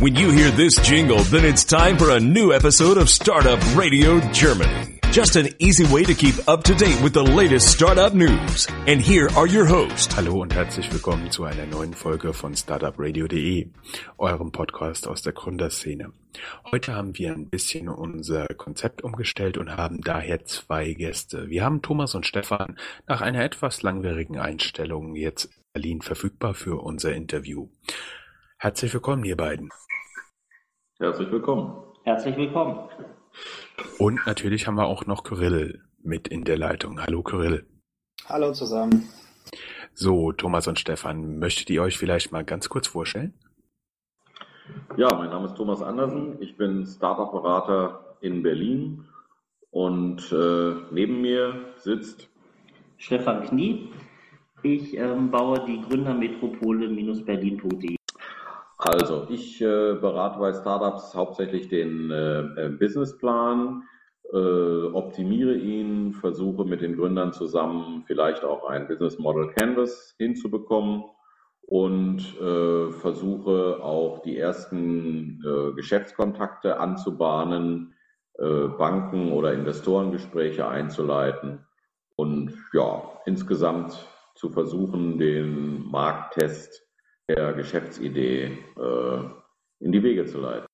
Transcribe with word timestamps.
When 0.00 0.14
you 0.14 0.30
hear 0.30 0.52
this 0.52 0.76
jingle, 0.76 1.24
then 1.24 1.44
it's 1.44 1.64
time 1.64 1.98
for 1.98 2.10
a 2.12 2.20
new 2.20 2.52
episode 2.52 2.98
of 2.98 3.10
Startup 3.10 3.58
Radio 3.74 4.20
Germany. 4.30 5.00
Just 5.10 5.34
an 5.34 5.48
easy 5.58 5.92
way 5.92 6.04
to 6.04 6.14
keep 6.14 6.36
up 6.46 6.62
to 6.64 6.74
date 6.76 7.02
with 7.02 7.14
the 7.14 7.24
latest 7.24 7.72
startup 7.72 8.14
news. 8.14 8.68
And 8.86 9.02
here 9.02 9.28
are 9.34 9.48
your 9.48 9.66
hosts. 9.66 10.14
Hallo 10.14 10.40
und 10.40 10.54
herzlich 10.54 10.92
willkommen 10.92 11.32
zu 11.32 11.42
einer 11.42 11.66
neuen 11.66 11.94
Folge 11.94 12.32
von 12.32 12.54
startupradio.de, 12.54 13.70
eurem 14.18 14.52
Podcast 14.52 15.08
aus 15.08 15.22
der 15.22 15.32
Gründerszene. 15.32 16.12
Heute 16.70 16.94
haben 16.94 17.18
wir 17.18 17.32
ein 17.32 17.48
bisschen 17.48 17.88
unser 17.88 18.46
Konzept 18.46 19.02
umgestellt 19.02 19.58
und 19.58 19.76
haben 19.76 20.00
daher 20.00 20.44
zwei 20.44 20.92
Gäste. 20.92 21.50
Wir 21.50 21.64
haben 21.64 21.82
Thomas 21.82 22.14
und 22.14 22.24
Stefan 22.24 22.76
nach 23.08 23.20
einer 23.20 23.42
etwas 23.42 23.82
langwierigen 23.82 24.38
Einstellung 24.38 25.16
jetzt 25.16 25.46
in 25.46 25.50
Berlin 25.72 26.02
verfügbar 26.02 26.54
für 26.54 26.80
unser 26.80 27.12
Interview. 27.12 27.66
Herzlich 28.60 28.92
willkommen, 28.92 29.24
ihr 29.24 29.36
beiden. 29.36 29.70
Herzlich 30.98 31.30
willkommen. 31.30 31.80
Herzlich 32.02 32.36
willkommen. 32.36 32.88
Und 34.00 34.18
natürlich 34.26 34.66
haben 34.66 34.74
wir 34.74 34.86
auch 34.86 35.06
noch 35.06 35.22
Kyrill 35.22 35.80
mit 36.02 36.26
in 36.26 36.42
der 36.42 36.58
Leitung. 36.58 37.00
Hallo 37.00 37.22
Kyrill. 37.22 37.68
Hallo 38.26 38.52
zusammen. 38.52 39.08
So, 39.94 40.32
Thomas 40.32 40.66
und 40.66 40.80
Stefan, 40.80 41.38
möchtet 41.38 41.70
ihr 41.70 41.82
euch 41.82 41.98
vielleicht 41.98 42.32
mal 42.32 42.44
ganz 42.44 42.68
kurz 42.68 42.88
vorstellen? 42.88 43.34
Ja, 44.96 45.14
mein 45.14 45.30
Name 45.30 45.46
ist 45.46 45.54
Thomas 45.54 45.80
Andersen. 45.80 46.42
Ich 46.42 46.56
bin 46.56 46.84
Startup-Berater 46.84 48.16
in 48.22 48.42
Berlin 48.42 49.04
und 49.70 50.32
äh, 50.32 50.74
neben 50.90 51.20
mir 51.20 51.74
sitzt 51.76 52.28
Stefan 52.96 53.44
Knie. 53.44 53.92
Ich 54.64 54.96
ähm, 54.96 55.30
baue 55.30 55.64
die 55.64 55.80
Gründermetropole-berlin.de. 55.82 57.97
Also, 58.78 59.26
ich 59.28 59.60
äh, 59.60 59.94
berate 59.94 60.38
bei 60.38 60.52
Startups 60.52 61.12
hauptsächlich 61.12 61.68
den 61.68 62.12
äh, 62.12 62.40
äh, 62.40 62.68
Businessplan, 62.68 63.82
äh, 64.32 64.36
optimiere 64.36 65.54
ihn, 65.54 66.12
versuche 66.12 66.64
mit 66.64 66.80
den 66.80 66.96
Gründern 66.96 67.32
zusammen 67.32 68.04
vielleicht 68.06 68.44
auch 68.44 68.68
ein 68.68 68.86
Business 68.86 69.18
Model 69.18 69.48
Canvas 69.48 70.14
hinzubekommen 70.18 71.02
und 71.62 72.20
äh, 72.40 72.92
versuche 72.92 73.82
auch 73.82 74.22
die 74.22 74.38
ersten 74.38 75.42
äh, 75.44 75.72
Geschäftskontakte 75.72 76.78
anzubahnen, 76.78 77.94
äh, 78.38 78.68
Banken 78.68 79.32
oder 79.32 79.54
Investorengespräche 79.54 80.68
einzuleiten 80.68 81.66
und 82.14 82.54
ja, 82.72 83.02
insgesamt 83.26 84.06
zu 84.36 84.50
versuchen, 84.50 85.18
den 85.18 85.84
Markttest 85.90 86.87
der 87.28 87.52
Geschäftsidee 87.52 88.58
äh, 88.76 89.18
in 89.80 89.92
die 89.92 90.02
Wege 90.02 90.24
zu 90.26 90.40
leiten. 90.40 90.66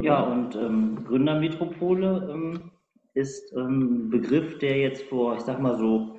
Ja, 0.00 0.20
und 0.20 0.54
ähm, 0.56 1.04
Gründermetropole 1.04 2.28
ähm, 2.30 2.70
ist 3.14 3.52
ähm, 3.52 4.06
ein 4.06 4.10
Begriff, 4.10 4.58
der 4.58 4.78
jetzt 4.78 5.04
vor, 5.04 5.36
ich 5.36 5.42
sag 5.42 5.60
mal 5.60 5.76
so, 5.76 6.18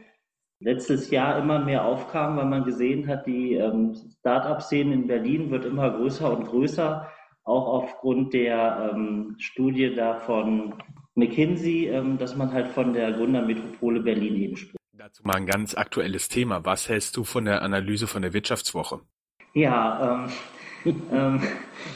letztes 0.59 1.09
Jahr 1.09 1.39
immer 1.39 1.59
mehr 1.59 1.85
aufkam, 1.85 2.37
weil 2.37 2.45
man 2.45 2.63
gesehen 2.63 3.07
hat, 3.07 3.25
die 3.25 3.53
ähm, 3.53 3.95
Start-up-Szene 4.19 4.93
in 4.93 5.07
Berlin 5.07 5.51
wird 5.51 5.65
immer 5.65 5.91
größer 5.91 6.35
und 6.35 6.45
größer, 6.47 7.09
auch 7.43 7.67
aufgrund 7.67 8.33
der 8.33 8.91
ähm, 8.93 9.35
Studie 9.39 9.95
da 9.95 10.15
von 10.15 10.75
McKinsey, 11.15 11.87
ähm, 11.87 12.17
dass 12.17 12.35
man 12.35 12.51
halt 12.51 12.67
von 12.67 12.93
der 12.93 13.13
Gründermetropole 13.13 14.01
Berlin 14.01 14.35
eben 14.35 14.57
spricht. 14.57 14.77
Dazu 14.93 15.23
mal 15.23 15.37
ein 15.37 15.45
ganz 15.45 15.75
aktuelles 15.75 16.27
Thema. 16.27 16.65
Was 16.65 16.89
hältst 16.89 17.15
du 17.15 17.23
von 17.23 17.45
der 17.45 17.61
Analyse 17.61 18.07
von 18.07 18.21
der 18.21 18.33
Wirtschaftswoche? 18.33 18.99
Ja, 19.53 20.25
ähm, 20.85 20.93
ähm, 21.11 21.41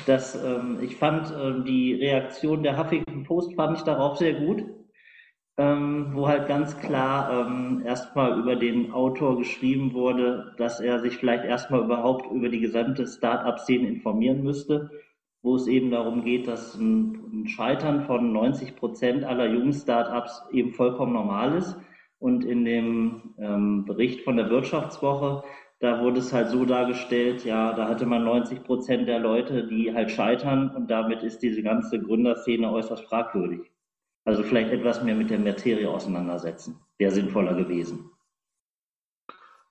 das, 0.06 0.36
ähm, 0.44 0.80
ich 0.82 0.96
fand 0.96 1.32
ähm, 1.40 1.64
die 1.66 1.94
Reaktion 1.94 2.64
der 2.64 2.78
Huffington 2.78 3.24
Post 3.24 3.56
fand 3.56 3.78
ich 3.78 3.84
darauf 3.84 4.18
sehr 4.18 4.34
gut, 4.34 4.64
ähm, 5.58 6.10
wo 6.14 6.28
halt 6.28 6.48
ganz 6.48 6.78
klar 6.80 7.48
ähm, 7.48 7.84
erstmal 7.86 8.40
über 8.40 8.56
den 8.56 8.92
Autor 8.92 9.38
geschrieben 9.38 9.94
wurde, 9.94 10.56
dass 10.58 10.80
er 10.80 11.00
sich 11.00 11.18
vielleicht 11.18 11.46
erstmal 11.46 11.82
überhaupt 11.84 12.32
über 12.32 12.50
die 12.50 12.60
gesamte 12.60 13.06
Start-up-Szene 13.08 13.88
informieren 13.88 14.44
müsste, 14.44 14.90
wo 15.44 15.56
es 15.56 15.68
eben 15.68 15.92
darum 15.92 16.24
geht, 16.24 16.48
dass 16.48 16.74
ein, 16.76 17.20
ein 17.32 17.48
Scheitern 17.48 18.06
von 18.06 18.34
90 18.34 18.76
Prozent 18.76 19.24
aller 19.26 19.48
jungen 19.48 19.74
Start-ups 19.74 20.44
eben 20.52 20.72
vollkommen 20.72 21.14
normal 21.14 21.56
ist. 21.58 21.78
Und 22.18 22.46
in 22.46 22.64
dem 22.64 23.36
ähm, 23.38 23.84
Bericht 23.84 24.22
von 24.22 24.38
der 24.38 24.50
Wirtschaftswoche 24.50 25.44
da 25.84 26.00
wurde 26.00 26.20
es 26.20 26.32
halt 26.32 26.48
so 26.48 26.64
dargestellt, 26.64 27.44
ja, 27.44 27.74
da 27.74 27.90
hatte 27.90 28.06
man 28.06 28.24
90 28.24 28.64
Prozent 28.64 29.06
der 29.06 29.20
Leute, 29.20 29.68
die 29.68 29.94
halt 29.94 30.12
scheitern 30.12 30.70
und 30.74 30.90
damit 30.90 31.24
ist 31.24 31.40
diese 31.40 31.62
ganze 31.62 32.00
Gründerszene 32.00 32.72
äußerst 32.72 33.04
fragwürdig. 33.04 33.70
Also 34.24 34.44
vielleicht 34.44 34.72
etwas 34.72 35.04
mehr 35.04 35.14
mit 35.14 35.30
der 35.30 35.40
Materie 35.40 35.90
auseinandersetzen, 35.90 36.80
wäre 36.98 37.12
sinnvoller 37.12 37.54
gewesen. 37.56 38.10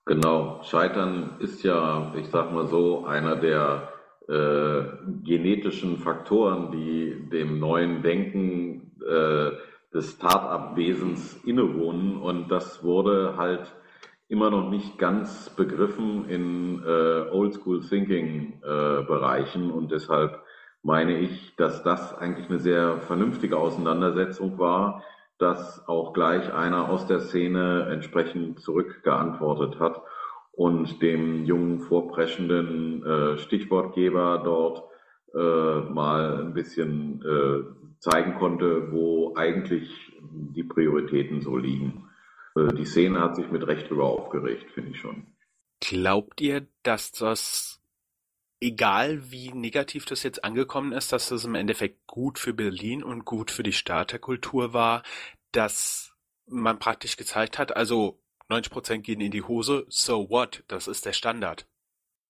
Genau, 0.04 0.62
Scheitern 0.64 1.36
ist 1.38 1.62
ja, 1.62 2.12
ich 2.14 2.28
sag 2.28 2.52
mal 2.52 2.66
so, 2.66 3.06
einer 3.06 3.36
der 3.36 3.88
äh, 4.28 4.82
genetischen 5.24 5.96
Faktoren, 5.96 6.72
die 6.72 7.30
dem 7.30 7.58
neuen 7.58 8.02
Denken 8.02 8.92
äh, 9.00 9.52
des 9.94 10.12
Start-up-Wesens 10.12 11.42
innewohnen. 11.44 12.18
Und 12.18 12.50
das 12.50 12.84
wurde 12.84 13.38
halt 13.38 13.72
immer 14.32 14.50
noch 14.50 14.70
nicht 14.70 14.96
ganz 14.96 15.50
begriffen 15.50 16.26
in 16.26 16.82
äh, 16.82 17.28
Oldschool 17.30 17.82
Thinking 17.82 18.54
äh, 18.62 19.02
Bereichen 19.02 19.70
und 19.70 19.92
deshalb 19.92 20.40
meine 20.82 21.18
ich, 21.18 21.54
dass 21.56 21.82
das 21.82 22.16
eigentlich 22.16 22.48
eine 22.48 22.58
sehr 22.58 23.02
vernünftige 23.02 23.58
Auseinandersetzung 23.58 24.58
war, 24.58 25.02
dass 25.38 25.86
auch 25.86 26.14
gleich 26.14 26.50
einer 26.54 26.88
aus 26.88 27.06
der 27.06 27.20
Szene 27.20 27.88
entsprechend 27.90 28.58
zurückgeantwortet 28.60 29.78
hat 29.78 30.00
und 30.52 31.02
dem 31.02 31.44
jungen 31.44 31.80
vorpreschenden 31.80 33.04
äh, 33.04 33.36
Stichwortgeber 33.36 34.40
dort 34.42 34.82
äh, 35.34 35.90
mal 35.92 36.40
ein 36.40 36.54
bisschen 36.54 37.22
äh, 37.22 37.98
zeigen 37.98 38.36
konnte, 38.36 38.92
wo 38.92 39.34
eigentlich 39.36 40.10
die 40.22 40.64
Prioritäten 40.64 41.42
so 41.42 41.58
liegen. 41.58 42.08
Äh, 42.56 42.74
die 42.74 42.84
Szene 42.84 43.20
hat 43.20 43.36
sich 43.36 43.50
mit 43.50 43.66
Recht 43.66 43.88
drüber 43.90 44.04
aufgeregt, 44.04 44.70
finde 44.72 44.90
ich 44.90 45.00
schon. 45.00 45.26
Glaubt 45.80 46.40
ihr, 46.40 46.66
dass 46.82 47.12
das, 47.12 47.82
egal 48.60 49.30
wie 49.30 49.52
negativ 49.52 50.04
das 50.04 50.22
jetzt 50.22 50.44
angekommen 50.44 50.92
ist, 50.92 51.12
dass 51.12 51.28
das 51.28 51.44
im 51.44 51.54
Endeffekt 51.54 52.06
gut 52.06 52.38
für 52.38 52.54
Berlin 52.54 53.02
und 53.02 53.24
gut 53.24 53.50
für 53.50 53.62
die 53.62 53.72
Starterkultur 53.72 54.72
war, 54.72 55.02
dass 55.50 56.14
man 56.46 56.78
praktisch 56.78 57.16
gezeigt 57.16 57.58
hat, 57.58 57.76
also 57.76 58.20
90 58.48 58.72
Prozent 58.72 59.04
gehen 59.04 59.20
in 59.20 59.30
die 59.30 59.42
Hose, 59.42 59.86
so 59.88 60.28
what, 60.30 60.64
das 60.68 60.86
ist 60.86 61.06
der 61.06 61.12
Standard. 61.12 61.66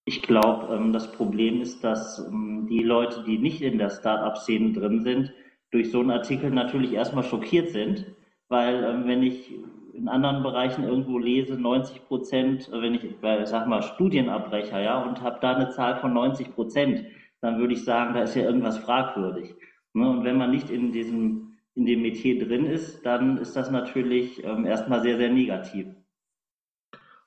Ich 0.05 0.23
glaube, 0.23 0.75
ähm, 0.75 0.93
das 0.93 1.13
Problem 1.13 1.61
ist, 1.61 1.85
dass 1.85 2.19
ähm, 2.19 2.67
die 2.69 2.83
Leute, 2.83 3.23
die 3.25 3.39
nicht 3.39 3.61
in 3.63 3.79
der 3.79 3.91
Start-up-Szene 3.91 4.73
drin 4.73 5.03
sind, 5.03 5.33
durch 5.71 5.91
so 5.91 6.01
einen 6.01 6.11
Artikel 6.11 6.51
natürlich 6.51 6.93
erstmal 6.93 7.25
schockiert 7.25 7.71
sind, 7.71 8.07
weil 8.49 8.83
ähm, 8.85 9.07
wenn 9.07 9.23
ich 9.23 9.55
in 9.95 10.09
anderen 10.09 10.43
Bereichen 10.43 10.85
irgendwo 10.85 11.19
lese, 11.19 11.55
90 11.55 12.07
Prozent, 12.07 12.71
wenn 12.73 12.95
ich, 12.95 13.03
sag 13.45 13.67
mal, 13.67 13.83
Studienabbrecher, 13.83 14.81
ja, 14.81 15.03
und 15.03 15.23
habe 15.23 15.39
da 15.41 15.55
eine 15.55 15.71
Zahl 15.71 15.97
von 15.97 16.13
90 16.13 16.55
Prozent, 16.55 17.05
dann 17.41 17.59
würde 17.59 17.75
ich 17.75 17.85
sagen, 17.85 18.15
da 18.15 18.23
ist 18.23 18.35
ja 18.35 18.43
irgendwas 18.43 18.79
fragwürdig. 18.79 19.55
Ne? 19.95 20.09
Und 20.09 20.25
wenn 20.25 20.39
man 20.39 20.51
nicht 20.51 20.71
in 20.71 20.93
diesem, 20.93 21.59
in 21.75 21.87
dem 21.87 22.03
Metier 22.03 22.45
drin 22.45 22.67
ist, 22.67 23.05
dann 23.05 23.39
ist 23.39 23.57
das 23.57 23.71
natürlich 23.71 24.43
ähm, 24.45 24.65
erstmal 24.65 25.03
sehr, 25.03 25.17
sehr 25.17 25.31
negativ. 25.31 25.89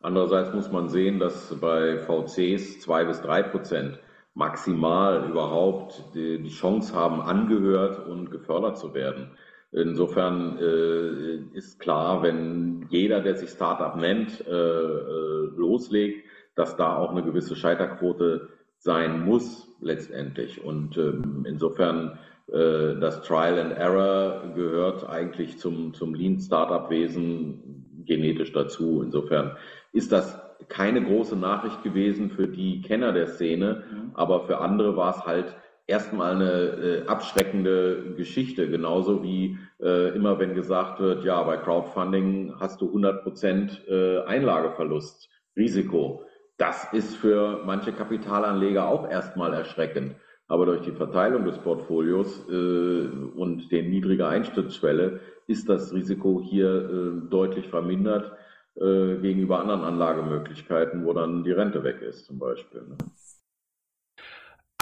Andererseits 0.01 0.53
muss 0.53 0.71
man 0.71 0.87
sehen, 0.89 1.19
dass 1.19 1.59
bei 1.59 1.97
VCs 1.97 2.79
zwei 2.79 3.05
bis 3.05 3.21
drei 3.21 3.41
Prozent 3.41 3.99
maximal 4.35 5.27
überhaupt 5.29 6.03
die, 6.13 6.41
die 6.41 6.49
Chance 6.49 6.93
haben, 6.93 7.21
angehört 7.21 8.07
und 8.07 8.29
gefördert 8.29 8.77
zu 8.77 8.93
werden. 8.93 9.31
Insofern 9.71 10.57
äh, 10.59 11.57
ist 11.57 11.79
klar, 11.79 12.23
wenn 12.23 12.85
jeder, 12.89 13.21
der 13.21 13.35
sich 13.35 13.49
Startup 13.49 13.95
nennt, 13.95 14.45
äh, 14.47 14.51
äh, 14.51 15.49
loslegt, 15.55 16.25
dass 16.55 16.77
da 16.77 16.95
auch 16.95 17.11
eine 17.11 17.23
gewisse 17.23 17.55
Scheiterquote 17.55 18.49
sein 18.77 19.25
muss 19.25 19.67
letztendlich. 19.81 20.63
Und 20.63 20.97
ähm, 20.97 21.45
insofern 21.47 22.19
äh, 22.47 22.95
das 22.99 23.21
Trial 23.23 23.59
and 23.59 23.73
Error 23.73 24.53
gehört 24.55 25.09
eigentlich 25.09 25.57
zum, 25.57 25.93
zum 25.93 26.13
Lean 26.13 26.39
Startup 26.39 26.89
Wesen 26.89 28.03
genetisch 28.05 28.53
dazu. 28.53 29.01
Insofern 29.03 29.57
ist 29.91 30.11
das 30.11 30.39
keine 30.69 31.03
große 31.03 31.35
Nachricht 31.35 31.83
gewesen 31.83 32.29
für 32.29 32.47
die 32.47 32.81
Kenner 32.81 33.11
der 33.11 33.27
Szene, 33.27 33.83
mhm. 33.91 34.11
aber 34.13 34.45
für 34.45 34.59
andere 34.59 34.95
war 34.95 35.17
es 35.17 35.25
halt 35.25 35.55
erstmal 35.87 36.35
eine 36.35 36.51
äh, 36.51 37.07
abschreckende 37.07 38.15
Geschichte, 38.15 38.69
genauso 38.69 39.23
wie 39.23 39.57
äh, 39.81 40.15
immer 40.15 40.39
wenn 40.39 40.55
gesagt 40.55 40.99
wird, 40.99 41.23
ja, 41.23 41.41
bei 41.43 41.57
Crowdfunding 41.57 42.53
hast 42.59 42.81
du 42.81 42.87
100 42.87 43.23
Prozent 43.23 43.83
äh, 43.87 44.21
Einlageverlust, 44.21 45.29
Risiko. 45.55 46.23
Das 46.57 46.91
ist 46.93 47.15
für 47.17 47.61
manche 47.65 47.91
Kapitalanleger 47.91 48.87
auch 48.87 49.09
erstmal 49.09 49.53
erschreckend. 49.53 50.15
Aber 50.47 50.65
durch 50.67 50.81
die 50.81 50.91
Verteilung 50.91 51.45
des 51.45 51.57
Portfolios 51.57 52.47
äh, 52.49 53.07
und 53.35 53.71
der 53.71 53.83
niedrige 53.83 54.27
Einstiegsschwelle 54.27 55.19
ist 55.47 55.69
das 55.69 55.93
Risiko 55.93 56.41
hier 56.43 56.89
äh, 56.89 57.29
deutlich 57.29 57.67
vermindert 57.67 58.31
äh, 58.75 59.15
gegenüber 59.17 59.59
anderen 59.59 59.81
Anlagemöglichkeiten, 59.81 61.05
wo 61.05 61.13
dann 61.13 61.43
die 61.43 61.51
Rente 61.51 61.83
weg 61.83 62.01
ist 62.01 62.25
zum 62.25 62.37
Beispiel. 62.37 62.81
Ne? 62.81 62.97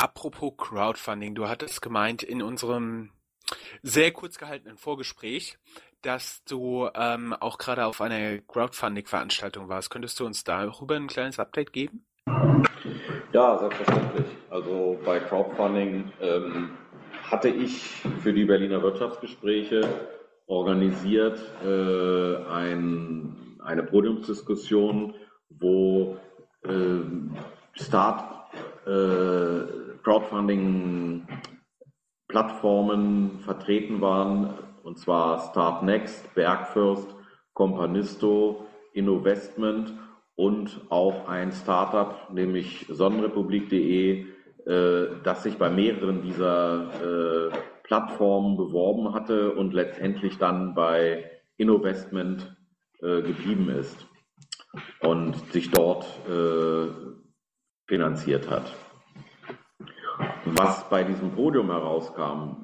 Apropos 0.03 0.51
Crowdfunding, 0.57 1.33
du 1.33 1.47
hattest 1.47 1.81
gemeint 1.81 2.23
in 2.23 2.41
unserem 2.41 3.11
sehr 3.83 4.11
kurz 4.11 4.37
gehaltenen 4.37 4.75
Vorgespräch, 4.75 5.57
dass 6.01 6.43
du 6.43 6.89
ähm, 6.93 7.31
auch 7.31 7.57
gerade 7.57 7.85
auf 7.85 8.01
einer 8.01 8.39
Crowdfunding-Veranstaltung 8.39 9.69
warst. 9.69 9.89
Könntest 9.89 10.19
du 10.19 10.25
uns 10.25 10.43
darüber 10.43 10.97
ein 10.97 11.07
kleines 11.07 11.39
Update 11.39 11.71
geben? 11.71 12.05
Ja, 13.31 13.57
selbstverständlich. 13.59 14.25
Also 14.49 14.99
bei 15.05 15.21
Crowdfunding 15.21 16.11
ähm, 16.19 16.71
hatte 17.23 17.47
ich 17.47 18.01
für 18.23 18.33
die 18.33 18.43
Berliner 18.43 18.81
Wirtschaftsgespräche 18.81 19.87
organisiert 20.47 21.39
äh, 21.63 22.43
ein, 22.51 23.57
eine 23.63 23.83
Podiumsdiskussion, 23.83 25.15
wo 25.49 26.17
äh, 26.65 26.99
Start 27.71 28.33
äh, 28.85 29.82
Crowdfunding 30.03 31.27
Plattformen 32.27 33.39
vertreten 33.39 34.01
waren, 34.01 34.53
und 34.83 34.97
zwar 34.97 35.49
Startnext, 35.51 36.33
Bergfürst, 36.35 37.15
Companisto, 37.53 38.65
Innovestment 38.93 39.93
und 40.35 40.81
auch 40.89 41.27
ein 41.27 41.51
Startup, 41.51 42.29
nämlich 42.33 42.85
sonnenrepublik.de, 42.89 44.25
äh, 44.65 45.07
das 45.23 45.43
sich 45.43 45.57
bei 45.57 45.69
mehreren 45.69 46.21
dieser 46.21 47.49
äh, 47.51 47.57
Plattformen 47.83 48.57
beworben 48.57 49.13
hatte 49.13 49.53
und 49.53 49.73
letztendlich 49.73 50.37
dann 50.37 50.73
bei 50.73 51.29
Innovestment 51.57 52.55
äh, 53.01 53.21
geblieben 53.21 53.69
ist 53.69 54.07
und 55.01 55.35
sich 55.51 55.69
dort 55.69 56.05
finanziert 57.87 58.49
hat. 58.49 58.73
Was 60.55 60.87
bei 60.87 61.03
diesem 61.03 61.31
Podium 61.31 61.71
herauskam, 61.71 62.57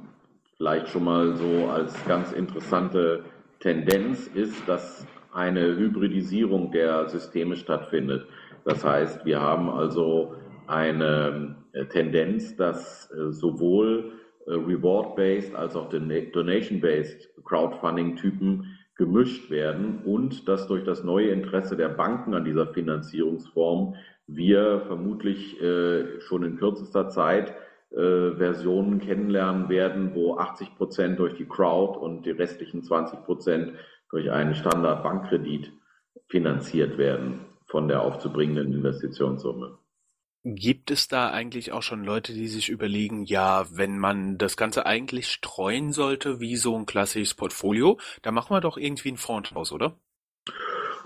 vielleicht 0.58 0.90
schon 0.90 1.06
mal 1.06 1.36
so 1.36 1.70
als 1.70 2.06
ganz 2.06 2.32
interessante 2.32 3.24
Tendenz, 3.60 4.28
ist, 4.28 4.70
dass 4.70 5.08
eine 5.34 5.76
Hybridisierung 5.76 6.72
der 6.72 7.10
Systeme 7.10 7.56
stattfindet. 7.56 8.28
Das 8.64 8.86
heißt, 8.86 9.26
wir 9.26 9.42
haben 9.42 9.72
also 9.72 10.36
eine 10.68 11.56
äh, 11.72 11.86
Tendenz, 11.86 12.56
dass 12.56 13.10
äh, 13.12 13.32
sowohl 13.32 14.12
äh, 14.46 14.52
Reward-based 14.52 15.56
als 15.56 15.76
auch 15.76 15.90
Donation-based 15.90 17.44
Crowdfunding-Typen 17.44 18.78
gemischt 18.98 19.50
werden 19.50 20.04
und 20.06 20.48
dass 20.48 20.68
durch 20.68 20.84
das 20.84 21.04
neue 21.04 21.30
Interesse 21.30 21.76
der 21.76 21.90
Banken 21.90 22.36
an 22.36 22.46
dieser 22.46 22.68
Finanzierungsform 22.68 23.96
wir 24.28 24.82
vermutlich 24.82 25.58
schon 26.20 26.44
in 26.44 26.58
kürzester 26.58 27.10
Zeit 27.10 27.56
Versionen 27.92 29.00
kennenlernen 29.00 29.68
werden, 29.68 30.14
wo 30.14 30.38
80 30.38 30.76
Prozent 30.76 31.18
durch 31.18 31.36
die 31.38 31.48
Crowd 31.48 31.98
und 31.98 32.24
die 32.26 32.32
restlichen 32.32 32.84
20 32.84 33.24
Prozent 33.24 33.74
durch 34.12 34.30
einen 34.32 34.54
Standard-Bankkredit 34.54 35.74
finanziert 36.28 36.98
werden 36.98 37.46
von 37.66 37.88
der 37.88 38.04
aufzubringenden 38.04 38.74
Investitionssumme. 38.74 39.80
Gibt 40.44 40.90
es 40.90 41.08
da 41.08 41.32
eigentlich 41.32 41.72
auch 41.72 41.82
schon 41.82 42.04
Leute, 42.04 42.34
die 42.34 42.48
sich 42.48 42.70
überlegen, 42.70 43.26
ja, 43.26 43.66
wenn 43.72 44.00
man 44.00 44.38
das 44.38 44.56
Ganze 44.56 44.86
eigentlich 44.86 45.28
streuen 45.28 45.92
sollte, 45.92 46.40
wie 46.40 46.56
so 46.56 46.78
ein 46.78 46.86
klassisches 46.86 47.34
Portfolio, 47.34 48.00
da 48.22 48.32
machen 48.32 48.56
wir 48.56 48.62
doch 48.62 48.78
irgendwie 48.78 49.10
einen 49.10 49.18
Fonds 49.18 49.50
draus, 49.50 49.72
oder? 49.72 50.00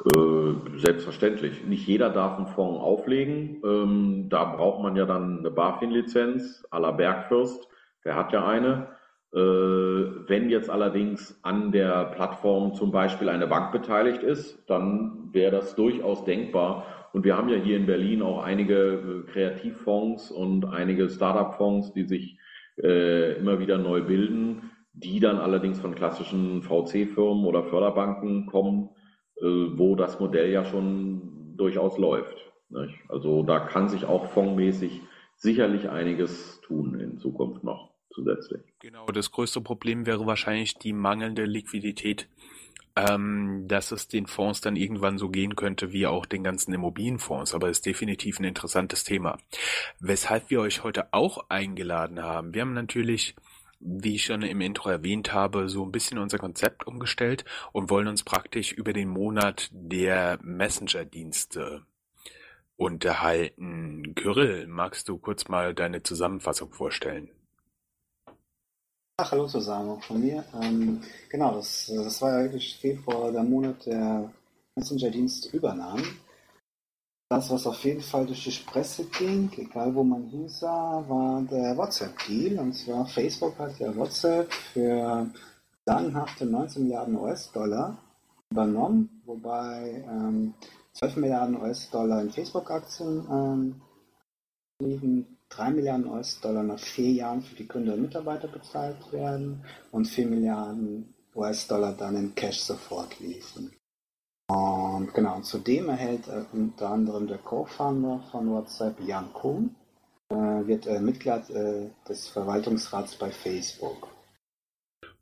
Äh, 0.06 0.80
selbstverständlich. 0.80 1.64
Nicht 1.64 1.88
jeder 1.88 2.10
darf 2.10 2.38
einen 2.38 2.48
Fonds 2.48 2.82
auflegen. 2.82 3.62
Ähm, 3.64 4.28
da 4.30 4.44
braucht 4.44 4.82
man 4.82 4.98
ja 4.98 5.06
dann 5.06 5.40
eine 5.40 5.50
BaFin-Lizenz 5.50 6.66
à 6.72 6.80
la 6.80 6.92
Bergfürst. 6.92 7.70
Der 8.04 8.16
hat 8.18 8.34
ja 8.34 8.46
eine. 8.46 8.90
Äh, 9.34 9.40
wenn 9.40 10.50
jetzt 10.50 10.70
allerdings 10.70 11.40
an 11.42 11.72
der 11.72 12.06
Plattform 12.16 12.74
zum 12.74 12.92
Beispiel 12.92 13.30
eine 13.30 13.48
Bank 13.48 13.72
beteiligt 13.72 14.24
ist, 14.24 14.62
dann 14.70 15.30
wäre 15.32 15.52
das 15.52 15.74
durchaus 15.76 16.26
denkbar. 16.26 16.86
Und 17.14 17.24
wir 17.24 17.38
haben 17.38 17.48
ja 17.48 17.58
hier 17.58 17.78
in 17.78 17.86
Berlin 17.86 18.22
auch 18.22 18.44
einige 18.44 18.76
äh, 18.76 19.32
Kreativfonds 19.32 20.32
und 20.32 20.66
einige 20.66 21.10
Startup-Fonds, 21.10 21.94
die 21.94 22.04
sich 22.04 22.38
immer 22.76 23.60
wieder 23.60 23.78
neu 23.78 24.02
bilden, 24.02 24.72
die 24.94 25.20
dann 25.20 25.38
allerdings 25.38 25.80
von 25.80 25.94
klassischen 25.94 26.64
VC-Firmen 26.64 27.46
oder 27.46 27.62
Förderbanken 27.66 28.48
kommen, 28.48 28.90
wo 29.44 29.95
das 29.95 30.19
Modell 30.19 30.51
ja 30.51 30.66
schon 30.66 31.56
durchaus 31.57 31.98
läuft. 31.98 32.38
Nicht? 32.69 32.95
Also 33.10 33.44
da 33.44 33.60
kann 33.60 33.90
sich 33.90 34.06
auch 34.06 34.28
fondsmäßig 34.31 35.01
sicherlich 35.36 35.90
einiges 35.90 36.62
tun 36.62 37.00
in 37.00 37.18
Zukunft 37.18 37.63
noch 37.63 37.92
zusätzlich. 38.13 38.62
Genau, 38.80 39.06
das 39.07 39.31
größte 39.31 39.62
Problem 39.62 40.06
wäre 40.06 40.25
wahrscheinlich 40.25 40.75
die 40.75 40.94
mangelnde 40.94 41.45
Liquidität, 41.45 42.30
ähm, 42.95 43.66
dass 43.68 43.92
es 43.92 44.07
den 44.07 44.28
Fonds 44.28 44.62
dann 44.62 44.75
irgendwann 44.75 45.18
so 45.18 45.30
gehen 45.30 45.56
könnte 45.56 45.92
wie 45.92 46.06
auch 46.07 46.25
den 46.25 46.44
ganzen 46.44 46.74
Immobilienfonds, 46.74 47.54
aber 47.54 47.69
ist 47.69 47.86
definitiv 47.86 48.40
ein 48.40 48.45
interessantes 48.45 49.04
Thema. 49.04 49.38
Weshalb 50.00 50.50
wir 50.50 50.62
euch 50.62 50.84
heute 50.84 51.12
auch 51.12 51.50
eingeladen 51.50 52.22
haben. 52.22 52.54
Wir 52.54 52.62
haben 52.62 52.74
natürlich 52.74 53.36
wie 53.85 54.15
ich 54.15 54.25
schon 54.25 54.41
im 54.41 54.62
Intro 54.62 54.89
erwähnt 54.89 55.33
habe, 55.33 55.69
so 55.69 55.83
ein 55.83 55.91
bisschen 55.91 56.18
unser 56.18 56.38
Konzept 56.38 56.88
umgestellt 56.88 57.45
und 57.71 57.89
wollen 57.89 58.07
uns 58.07 58.24
praktisch 58.24 58.71
über 58.71 58.94
den 58.94 59.09
Monat 59.09 59.69
der 59.71 60.39
Messenger-Dienste 60.41 61.85
unterhalten. 62.77 64.15
Kyrill, 64.15 64.68
magst 64.68 65.09
du 65.09 65.18
kurz 65.18 65.47
mal 65.47 65.74
deine 65.74 66.03
Zusammenfassung 66.03 66.71
vorstellen? 66.71 67.30
Ach, 69.18 69.31
hallo 69.31 69.47
zusammen, 69.47 69.89
auch 69.89 70.03
von 70.03 70.21
mir. 70.21 70.44
Ähm, 70.62 71.01
genau, 71.30 71.53
das, 71.56 71.91
das 71.94 72.21
war 72.21 72.38
ja 72.39 72.44
wirklich 72.44 72.77
Februar, 72.77 73.31
der 73.31 73.44
Monat 73.44 73.85
der 73.85 74.31
Messenger-Dienstübernahmen. 74.75 76.03
Das, 77.33 77.50
was 77.50 77.65
auf 77.65 77.83
jeden 77.83 78.02
Fall 78.02 78.28
durch 78.28 78.44
die 78.44 78.63
Presse 78.63 79.06
ging, 79.06 79.49
egal 79.57 79.95
wo 79.95 80.04
man 80.04 80.28
hinsah, 80.30 81.04
war 81.07 81.42
der 81.42 81.75
WhatsApp-Deal. 81.75 82.59
Und 82.59 82.73
zwar 82.73 83.07
Facebook 83.07 83.57
hat 83.57 83.80
ja 83.80 83.95
WhatsApp 83.95 84.54
für 84.54 85.28
sagenhafte 85.83 86.45
19 86.45 86.83
Milliarden 86.83 87.16
US-Dollar 87.16 87.97
übernommen, 88.52 89.19
wobei 89.25 90.06
ähm, 90.07 90.54
12 90.94 91.16
Milliarden 91.16 91.59
US-Dollar 91.59 92.21
in 92.21 92.30
Facebook-Aktien 92.30 93.25
ähm, 93.31 93.81
liegen 94.78 95.40
3 95.49 95.71
Milliarden 95.71 96.06
US-Dollar 96.06 96.61
nach 96.61 96.78
vier 96.78 97.13
Jahren 97.13 97.42
für 97.42 97.56
die 97.56 97.68
Gründer 97.68 97.95
und 97.95 98.04
Mitarbeiter 98.04 98.47
bezahlt 98.47 99.11
werden 99.11 99.66
und 99.92 100.06
4 100.07 100.28
Milliarden 100.28 101.16
US-Dollar 101.35 101.94
dann 101.94 102.16
in 102.16 102.35
Cash 102.35 102.59
sofort 102.59 103.19
liefen. 103.19 103.71
Und 104.54 105.12
genau, 105.16 105.42
zudem 105.42 105.90
erhält 105.90 106.28
äh, 106.28 106.45
unter 106.52 106.92
anderem 106.92 107.26
der 107.26 107.40
Co-Founder 107.40 108.22
von 108.31 108.52
WhatsApp, 108.52 109.00
Jan 109.00 109.33
Kuhn, 109.33 109.76
äh, 110.30 110.36
wird 110.36 110.86
äh, 110.86 111.00
Mitglied 111.00 111.50
äh, 111.50 111.90
des 112.07 112.28
Verwaltungsrats 112.28 113.16
bei 113.16 113.31
Facebook. 113.31 114.10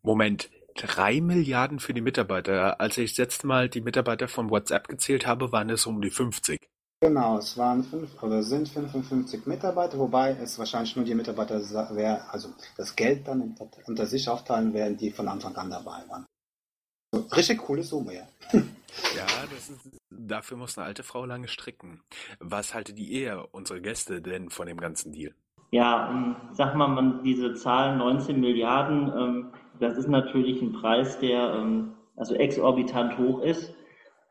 Moment, 0.02 0.50
3 0.76 1.22
Milliarden 1.22 1.80
für 1.80 1.94
die 1.94 2.02
Mitarbeiter. 2.02 2.82
Als 2.82 2.98
ich 2.98 3.12
das 3.12 3.20
letzte 3.20 3.48
Mal 3.48 3.70
die 3.70 3.80
Mitarbeiter 3.80 4.28
von 4.28 4.50
WhatsApp 4.50 4.90
gezählt 4.90 5.26
habe, 5.26 5.54
waren 5.54 5.70
es 5.70 5.86
um 5.86 6.02
die 6.02 6.10
50. 6.10 6.60
Genau, 7.00 7.38
es 7.38 7.58
waren 7.58 7.84
fünf 7.86 8.22
oder 8.22 8.44
sind 8.44 8.68
55 8.68 9.46
Mitarbeiter, 9.46 9.98
wobei 9.98 10.32
es 10.42 10.60
wahrscheinlich 10.60 10.96
nur 10.98 11.06
die 11.06 11.16
Mitarbeiter 11.16 11.60
wäre, 11.96 12.30
also 12.30 12.50
das 12.76 12.96
Geld 12.96 13.28
dann 13.28 13.56
unter 13.88 14.06
sich 14.06 14.28
aufteilen 14.28 14.74
werden, 14.74 14.98
die 14.98 15.10
von 15.10 15.28
Anfang 15.30 15.56
an 15.56 15.70
dabei 15.72 16.04
waren. 16.10 16.26
Richtig 17.13 17.60
coole 17.60 17.84
Summe, 17.84 18.15
ja. 18.15 18.27
ja, 18.53 19.25
ist, 19.58 19.74
dafür 20.10 20.58
muss 20.58 20.77
eine 20.77 20.88
alte 20.88 21.03
Frau 21.03 21.25
lange 21.25 21.48
stricken. 21.48 22.01
Was 22.39 22.74
haltet 22.74 23.00
ihr, 23.00 23.48
unsere 23.51 23.82
Gäste, 23.82 24.22
denn 24.22 24.50
von 24.50 24.68
dem 24.68 24.77
ganzen 24.77 25.12
Deal? 25.12 25.34
Ja, 25.72 26.10
ähm, 26.12 26.36
sag 26.53 26.75
mal, 26.75 26.88
man, 26.88 27.24
diese 27.24 27.53
Zahl 27.53 27.98
19 27.98 28.39
Milliarden, 28.39 29.12
ähm, 29.18 29.53
das 29.80 29.98
ist 29.98 30.08
natürlich 30.08 30.62
ein 30.62 30.74
Preis, 30.74 31.20
der 31.20 31.53
ähm, 31.56 31.94
also 32.15 32.36
exorbitant 32.36 33.18
hoch 33.18 33.41
ist. 33.41 33.74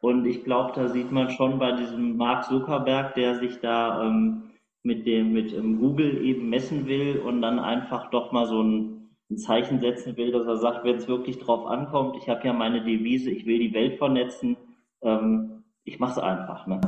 Und 0.01 0.25
ich 0.27 0.45
glaube, 0.45 0.73
da 0.75 0.89
sieht 0.89 1.13
man 1.13 1.31
schon 1.31 1.59
bei 1.59 1.73
diesem 1.73 2.17
Mark 2.17 2.45
Zuckerberg, 2.45 3.15
der 3.15 3.39
sich 3.39 3.59
da 3.61 4.07
ähm, 4.07 4.51
mit 4.83 5.07
dem 5.07 5.33
mit 5.33 5.53
ähm, 5.53 5.79
Google 5.79 6.25
eben 6.25 6.49
messen 6.49 6.87
will 6.87 7.19
und 7.19 7.43
dann 7.43 7.59
einfach 7.59 8.11
doch 8.11 8.33
mal 8.33 8.47
so 8.47 8.63
ein, 8.63 9.00
ein 9.31 9.39
Zeichen 9.39 9.81
setzen 9.81 10.17
will, 10.17 10.33
dass 10.33 10.47
er 10.47 10.59
sagt, 10.59 10.85
wenn 10.85 10.97
es 10.97 11.09
wirklich 11.09 11.39
drauf 11.39 11.67
ankommt, 11.67 12.17
ich 12.17 12.29
habe 12.29 12.45
ja 12.47 12.53
meine 12.53 12.83
Devise, 12.83 13.31
ich 13.31 13.47
will 13.47 13.59
die 13.59 13.73
Welt 13.73 13.99
vernetzen, 13.99 14.57
ähm, 15.03 15.65
ich 15.85 15.99
mache 15.99 16.13
es 16.13 16.19
einfach. 16.19 16.67
Ne? 16.67 16.81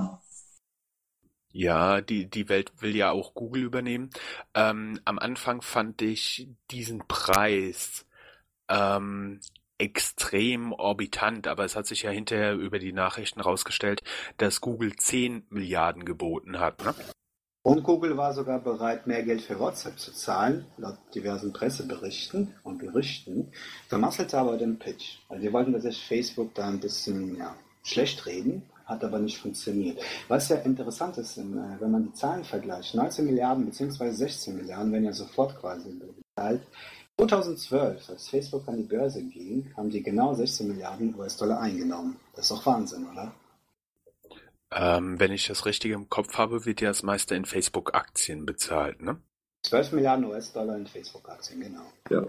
Ja, 1.52 2.00
die, 2.00 2.28
die 2.28 2.48
Welt 2.48 2.72
will 2.80 2.96
ja 2.96 3.10
auch 3.10 3.34
Google 3.34 3.62
übernehmen. 3.64 4.10
Ähm, 4.54 4.98
am 5.04 5.18
Anfang 5.18 5.62
fand 5.62 6.02
ich 6.02 6.48
diesen 6.70 7.06
Preis 7.06 8.06
ähm, 8.68 9.40
extrem 9.78 10.72
orbitant, 10.72 11.46
aber 11.46 11.64
es 11.64 11.76
hat 11.76 11.86
sich 11.86 12.02
ja 12.02 12.10
hinterher 12.10 12.54
über 12.54 12.78
die 12.78 12.92
Nachrichten 12.92 13.40
rausgestellt, 13.40 14.02
dass 14.38 14.60
Google 14.60 14.96
10 14.96 15.46
Milliarden 15.50 16.04
geboten 16.04 16.58
hat. 16.58 16.84
Ne? 16.84 16.94
Und 17.64 17.84
Google 17.84 18.16
war 18.16 18.34
sogar 18.34 18.58
bereit, 18.58 19.06
mehr 19.06 19.22
Geld 19.22 19.40
für 19.40 19.58
WhatsApp 19.58 19.96
zu 19.96 20.12
zahlen, 20.12 20.66
laut 20.78 20.98
diversen 21.14 21.52
Presseberichten 21.52 22.54
und 22.64 22.80
Gerüchten, 22.80 23.52
vermasselte 23.88 24.36
aber 24.36 24.56
den 24.56 24.80
Pitch. 24.80 25.18
Also 25.28 25.42
die 25.42 25.52
wollten, 25.52 25.80
sich 25.80 26.04
Facebook 26.04 26.54
da 26.54 26.66
ein 26.66 26.80
bisschen 26.80 27.36
ja, 27.36 27.54
schlecht 27.84 28.26
reden, 28.26 28.64
hat 28.84 29.04
aber 29.04 29.20
nicht 29.20 29.38
funktioniert. 29.38 30.00
Was 30.26 30.48
ja 30.48 30.56
interessant 30.56 31.18
ist, 31.18 31.38
äh, 31.38 31.44
wenn 31.78 31.90
man 31.90 32.04
die 32.04 32.14
Zahlen 32.14 32.42
vergleicht, 32.42 32.96
19 32.96 33.26
Milliarden 33.26 33.64
bzw. 33.66 34.10
16 34.10 34.56
Milliarden 34.56 34.90
werden 34.90 35.04
ja 35.04 35.12
sofort 35.12 35.56
quasi 35.60 35.90
bezahlt. 35.90 36.62
2012, 37.16 38.10
als 38.10 38.28
Facebook 38.28 38.66
an 38.66 38.78
die 38.78 38.82
Börse 38.82 39.22
ging, 39.22 39.72
haben 39.76 39.90
die 39.90 40.02
genau 40.02 40.34
16 40.34 40.66
Milliarden 40.66 41.14
US-Dollar 41.16 41.60
eingenommen. 41.60 42.16
Das 42.34 42.46
ist 42.46 42.50
doch 42.50 42.66
Wahnsinn, 42.66 43.06
oder? 43.08 43.32
Ähm, 44.74 45.20
wenn 45.20 45.32
ich 45.32 45.46
das 45.46 45.66
richtig 45.66 45.92
im 45.92 46.08
Kopf 46.08 46.38
habe, 46.38 46.64
wird 46.64 46.80
ja 46.80 46.88
das 46.88 47.02
meiste 47.02 47.34
in 47.34 47.44
Facebook-Aktien 47.44 48.46
bezahlt, 48.46 49.02
ne? 49.02 49.18
12 49.64 49.92
Milliarden 49.92 50.24
US-Dollar 50.26 50.76
in 50.76 50.86
Facebook-Aktien, 50.86 51.60
genau. 51.60 51.82
Ja. 52.10 52.26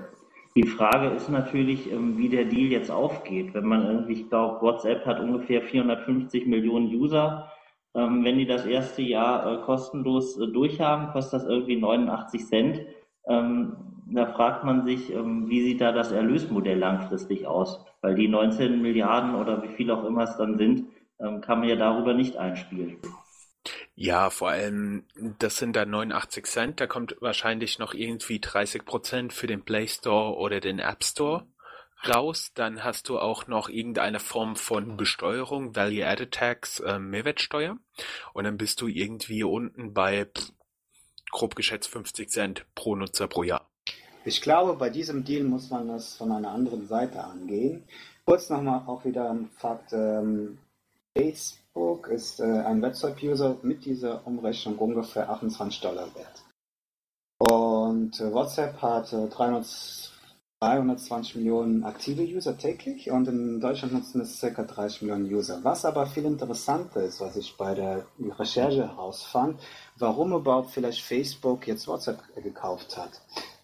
Die 0.56 0.68
Frage 0.68 1.16
ist 1.16 1.30
natürlich, 1.30 1.92
ähm, 1.92 2.18
wie 2.18 2.30
der 2.30 2.46
Deal 2.46 2.72
jetzt 2.72 2.92
aufgeht. 2.92 3.54
Wenn 3.56 3.66
man 3.66 3.86
irgendwie, 3.86 4.14
ich 4.14 4.30
glaube, 4.30 4.62
WhatsApp 4.62 5.06
hat 5.06 5.20
ungefähr 5.20 5.64
450 5.64 6.46
Millionen 6.46 6.88
User. 6.88 7.52
Ähm, 7.96 8.24
wenn 8.24 8.38
die 8.38 8.46
das 8.46 8.66
erste 8.66 9.02
Jahr 9.02 9.52
äh, 9.52 9.62
kostenlos 9.64 10.38
äh, 10.40 10.48
durchhaben, 10.48 11.12
kostet 11.12 11.42
das 11.42 11.48
irgendwie 11.48 11.78
89 11.78 12.46
Cent. 12.46 12.82
Ähm, 13.28 13.76
da 14.08 14.28
fragt 14.28 14.64
man 14.64 14.86
sich, 14.86 15.10
wie 15.10 15.64
sieht 15.64 15.80
da 15.80 15.94
das 15.94 16.12
Erlösmodell 16.12 16.78
langfristig 16.78 17.48
aus? 17.48 17.84
Weil 18.02 18.16
die 18.16 18.28
19 18.28 18.82
Milliarden 18.82 19.34
oder 19.34 19.64
wie 19.64 19.70
viel 19.70 19.90
auch 19.90 20.04
immer 20.04 20.24
es 20.24 20.36
dann 20.36 20.58
sind, 20.58 20.86
kann 21.42 21.60
man 21.60 21.70
ja 21.70 21.76
darüber 21.76 22.14
nicht 22.14 22.38
einspielen. 22.38 22.98
Ja, 23.96 24.30
vor 24.30 24.50
allem, 24.50 25.06
das 25.40 25.58
sind 25.58 25.76
dann 25.76 25.90
89 25.90 26.46
Cent, 26.46 26.82
da 26.82 26.88
kommt 26.88 27.16
wahrscheinlich 27.22 27.80
noch 27.80 27.94
irgendwie 27.94 28.40
30 28.40 28.86
Prozent 28.86 29.34
für 29.34 29.48
den 29.48 29.64
Play 29.64 29.88
Store 29.88 30.36
oder 30.36 30.60
den 30.60 30.80
App 30.80 31.04
Store 31.04 31.46
raus. 32.08 32.52
Dann 32.56 32.84
hast 32.84 33.10
du 33.10 33.20
auch 33.20 33.48
noch 33.48 33.70
irgendeine 33.70 34.20
Form 34.20 34.56
von 34.56 34.98
Besteuerung, 34.98 35.76
Value 35.76 36.06
Added 36.06 36.32
Tax, 36.32 36.80
äh, 36.80 37.00
Mehrwertsteuer. 37.00 37.78
Und 38.34 38.44
dann 38.44 38.58
bist 38.58 38.82
du 38.82 38.88
irgendwie 38.88 39.44
unten 39.44 39.94
bei 39.94 40.26
pff, 40.26 40.52
grob 41.32 41.56
geschätzt 41.56 41.90
50 41.90 42.30
Cent 42.30 42.66
pro 42.76 42.96
Nutzer 42.96 43.28
pro 43.28 43.44
Jahr. 43.44 43.70
Ich 44.26 44.42
glaube, 44.42 44.76
bei 44.76 44.90
diesem 44.90 45.24
Deal 45.24 45.44
muss 45.44 45.70
man 45.70 45.88
das 45.88 46.16
von 46.16 46.32
einer 46.32 46.52
anderen 46.52 46.88
Seite 46.88 47.24
angehen. 47.24 47.84
Kurz 48.26 48.50
nochmal 48.50 48.84
auch 48.88 49.04
wieder 49.04 49.30
ein 49.30 49.50
Fakt, 49.58 49.92
ähm, 49.92 50.58
Facebook 51.16 52.08
ist 52.08 52.40
äh, 52.40 52.44
ein 52.44 52.82
Website-User 52.82 53.58
mit 53.62 53.86
dieser 53.86 54.26
Umrechnung 54.26 54.78
ungefähr 54.78 55.30
28 55.30 55.82
Dollar 55.82 56.08
wert. 56.16 56.44
Und 57.40 58.20
äh, 58.20 58.34
WhatsApp 58.34 58.82
hat 58.82 59.14
äh, 59.14 59.28
300, 59.28 60.13
320 60.64 61.36
Millionen 61.36 61.84
aktive 61.84 62.24
User 62.24 62.58
täglich 62.58 63.12
und 63.12 63.28
in 63.28 63.60
Deutschland 63.60 63.94
nutzen 63.94 64.22
es 64.22 64.40
ca. 64.40 64.64
30 64.64 65.02
Millionen 65.02 65.34
User. 65.34 65.60
Was 65.64 65.84
aber 65.84 66.06
viel 66.06 66.24
interessanter 66.24 67.04
ist, 67.04 67.20
was 67.20 67.36
ich 67.36 67.56
bei 67.58 67.76
der 67.76 68.06
Recherche 68.40 68.88
herausfand, 68.88 69.60
warum 69.98 70.32
überhaupt 70.32 70.72
vielleicht 70.72 71.02
Facebook 71.02 71.68
jetzt 71.68 71.86
WhatsApp 71.88 72.20
gekauft 72.42 72.96
hat. 72.98 73.12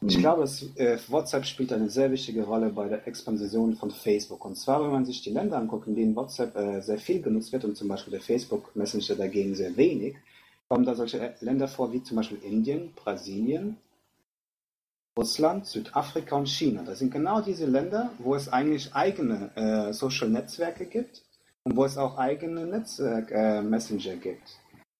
Ich 0.01 0.17
mhm. 0.17 0.21
glaube, 0.21 0.43
es, 0.43 0.75
äh, 0.75 0.97
WhatsApp 1.07 1.45
spielt 1.45 1.71
eine 1.71 1.89
sehr 1.89 2.11
wichtige 2.11 2.43
Rolle 2.43 2.69
bei 2.69 2.89
der 2.89 3.07
Expansion 3.07 3.75
von 3.77 3.91
Facebook. 3.91 4.43
Und 4.43 4.57
zwar, 4.57 4.83
wenn 4.83 4.91
man 4.91 5.05
sich 5.05 5.21
die 5.21 5.31
Länder 5.31 5.57
anguckt, 5.57 5.87
in 5.87 5.95
denen 5.95 6.15
WhatsApp 6.17 6.53
äh, 6.57 6.81
sehr 6.81 6.97
viel 6.97 7.21
genutzt 7.21 7.53
wird 7.53 7.63
und 7.63 7.77
zum 7.77 7.87
Beispiel 7.87 8.11
der 8.11 8.21
Facebook 8.21 8.75
Messenger 8.75 9.15
dagegen 9.15 9.55
sehr 9.55 9.75
wenig, 9.77 10.15
kommen 10.67 10.85
da 10.85 10.95
solche 10.95 11.19
äh, 11.19 11.31
Länder 11.39 11.69
vor 11.69 11.93
wie 11.93 12.03
zum 12.03 12.17
Beispiel 12.17 12.39
Indien, 12.43 12.91
Brasilien, 12.93 13.77
Russland, 15.19 15.65
Südafrika 15.65 16.37
und 16.37 16.47
China. 16.47 16.81
Das 16.85 16.99
sind 16.99 17.11
genau 17.11 17.41
diese 17.41 17.65
Länder, 17.65 18.11
wo 18.19 18.35
es 18.35 18.47
eigentlich 18.47 18.95
eigene 18.95 19.51
äh, 19.55 19.91
Social 19.91 20.29
Netzwerke 20.29 20.85
gibt 20.85 21.23
und 21.63 21.75
wo 21.75 21.83
es 21.83 21.97
auch 21.97 22.17
eigene 22.17 22.65
Netzwerk 22.65 23.29
äh, 23.31 23.61
Messenger 23.61 24.15
gibt. 24.15 24.57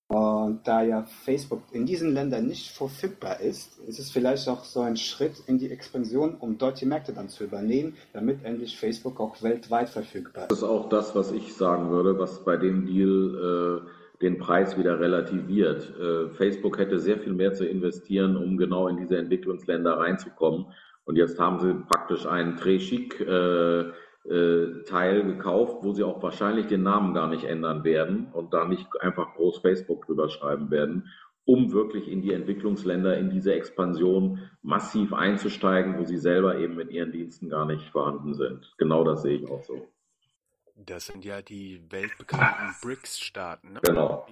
Und 0.09 0.67
da 0.67 0.81
ja 0.81 1.05
Facebook 1.23 1.61
in 1.71 1.85
diesen 1.85 2.13
Ländern 2.13 2.47
nicht 2.47 2.71
verfügbar 2.71 3.39
ist, 3.39 3.77
ist 3.87 3.99
es 3.99 4.11
vielleicht 4.11 4.49
auch 4.49 4.65
so 4.65 4.81
ein 4.81 4.97
Schritt 4.97 5.43
in 5.45 5.57
die 5.57 5.71
Expansion, 5.71 6.35
um 6.39 6.57
dort 6.57 6.81
die 6.81 6.87
Märkte 6.87 7.13
dann 7.13 7.29
zu 7.29 7.45
übernehmen, 7.45 7.95
damit 8.11 8.43
endlich 8.43 8.77
Facebook 8.77 9.19
auch 9.21 9.41
weltweit 9.41 9.87
verfügbar 9.87 10.45
ist. 10.45 10.51
Das 10.51 10.57
ist 10.57 10.63
auch 10.63 10.89
das, 10.89 11.15
was 11.15 11.31
ich 11.31 11.53
sagen 11.53 11.91
würde, 11.91 12.17
was 12.19 12.43
bei 12.43 12.57
dem 12.57 12.87
Deal 12.87 13.85
äh, 13.85 13.98
den 14.21 14.37
Preis 14.37 14.77
wieder 14.77 14.99
relativiert. 14.99 15.93
Äh, 15.97 16.29
Facebook 16.29 16.77
hätte 16.77 16.99
sehr 16.99 17.17
viel 17.17 17.33
mehr 17.33 17.53
zu 17.53 17.65
investieren, 17.65 18.35
um 18.35 18.57
genau 18.57 18.87
in 18.87 18.97
diese 18.97 19.17
Entwicklungsländer 19.17 19.97
reinzukommen. 19.97 20.67
Und 21.05 21.15
jetzt 21.15 21.39
haben 21.39 21.59
sie 21.59 21.73
praktisch 21.87 22.25
einen 22.25 22.57
Treshik 22.57 23.19
äh, 23.21 23.91
äh, 24.29 24.83
Teil 24.83 25.23
gekauft, 25.23 25.77
wo 25.81 25.93
sie 25.93 26.03
auch 26.03 26.21
wahrscheinlich 26.21 26.67
den 26.67 26.83
Namen 26.83 27.13
gar 27.13 27.29
nicht 27.29 27.45
ändern 27.45 27.83
werden 27.83 28.27
und 28.33 28.53
da 28.53 28.65
nicht 28.65 28.87
einfach 29.01 29.33
groß 29.35 29.59
Facebook 29.59 30.05
drüber 30.05 30.29
schreiben 30.29 30.69
werden, 30.69 31.07
um 31.45 31.71
wirklich 31.71 32.07
in 32.07 32.21
die 32.21 32.33
Entwicklungsländer, 32.33 33.17
in 33.17 33.29
diese 33.29 33.53
Expansion 33.53 34.39
massiv 34.61 35.13
einzusteigen, 35.13 35.97
wo 35.97 36.03
sie 36.03 36.17
selber 36.17 36.59
eben 36.59 36.75
mit 36.75 36.91
ihren 36.91 37.11
Diensten 37.11 37.49
gar 37.49 37.65
nicht 37.65 37.89
vorhanden 37.89 38.33
sind. 38.33 38.75
Genau 38.77 39.03
das 39.03 39.23
sehe 39.23 39.37
ich 39.37 39.49
auch 39.49 39.63
so. 39.63 39.87
Das 40.85 41.07
sind 41.07 41.25
ja 41.25 41.41
die 41.41 41.81
weltbekannten 41.89 42.75
BRICS-Staaten, 42.81 43.73
ne? 43.73 43.79
Genau. 43.83 44.25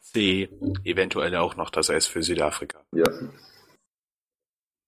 C, 0.00 0.48
eventuell 0.84 1.36
auch 1.36 1.56
noch 1.56 1.70
das 1.70 1.88
S 1.88 2.06
für 2.06 2.22
Südafrika. 2.22 2.80
Ja. 2.92 3.04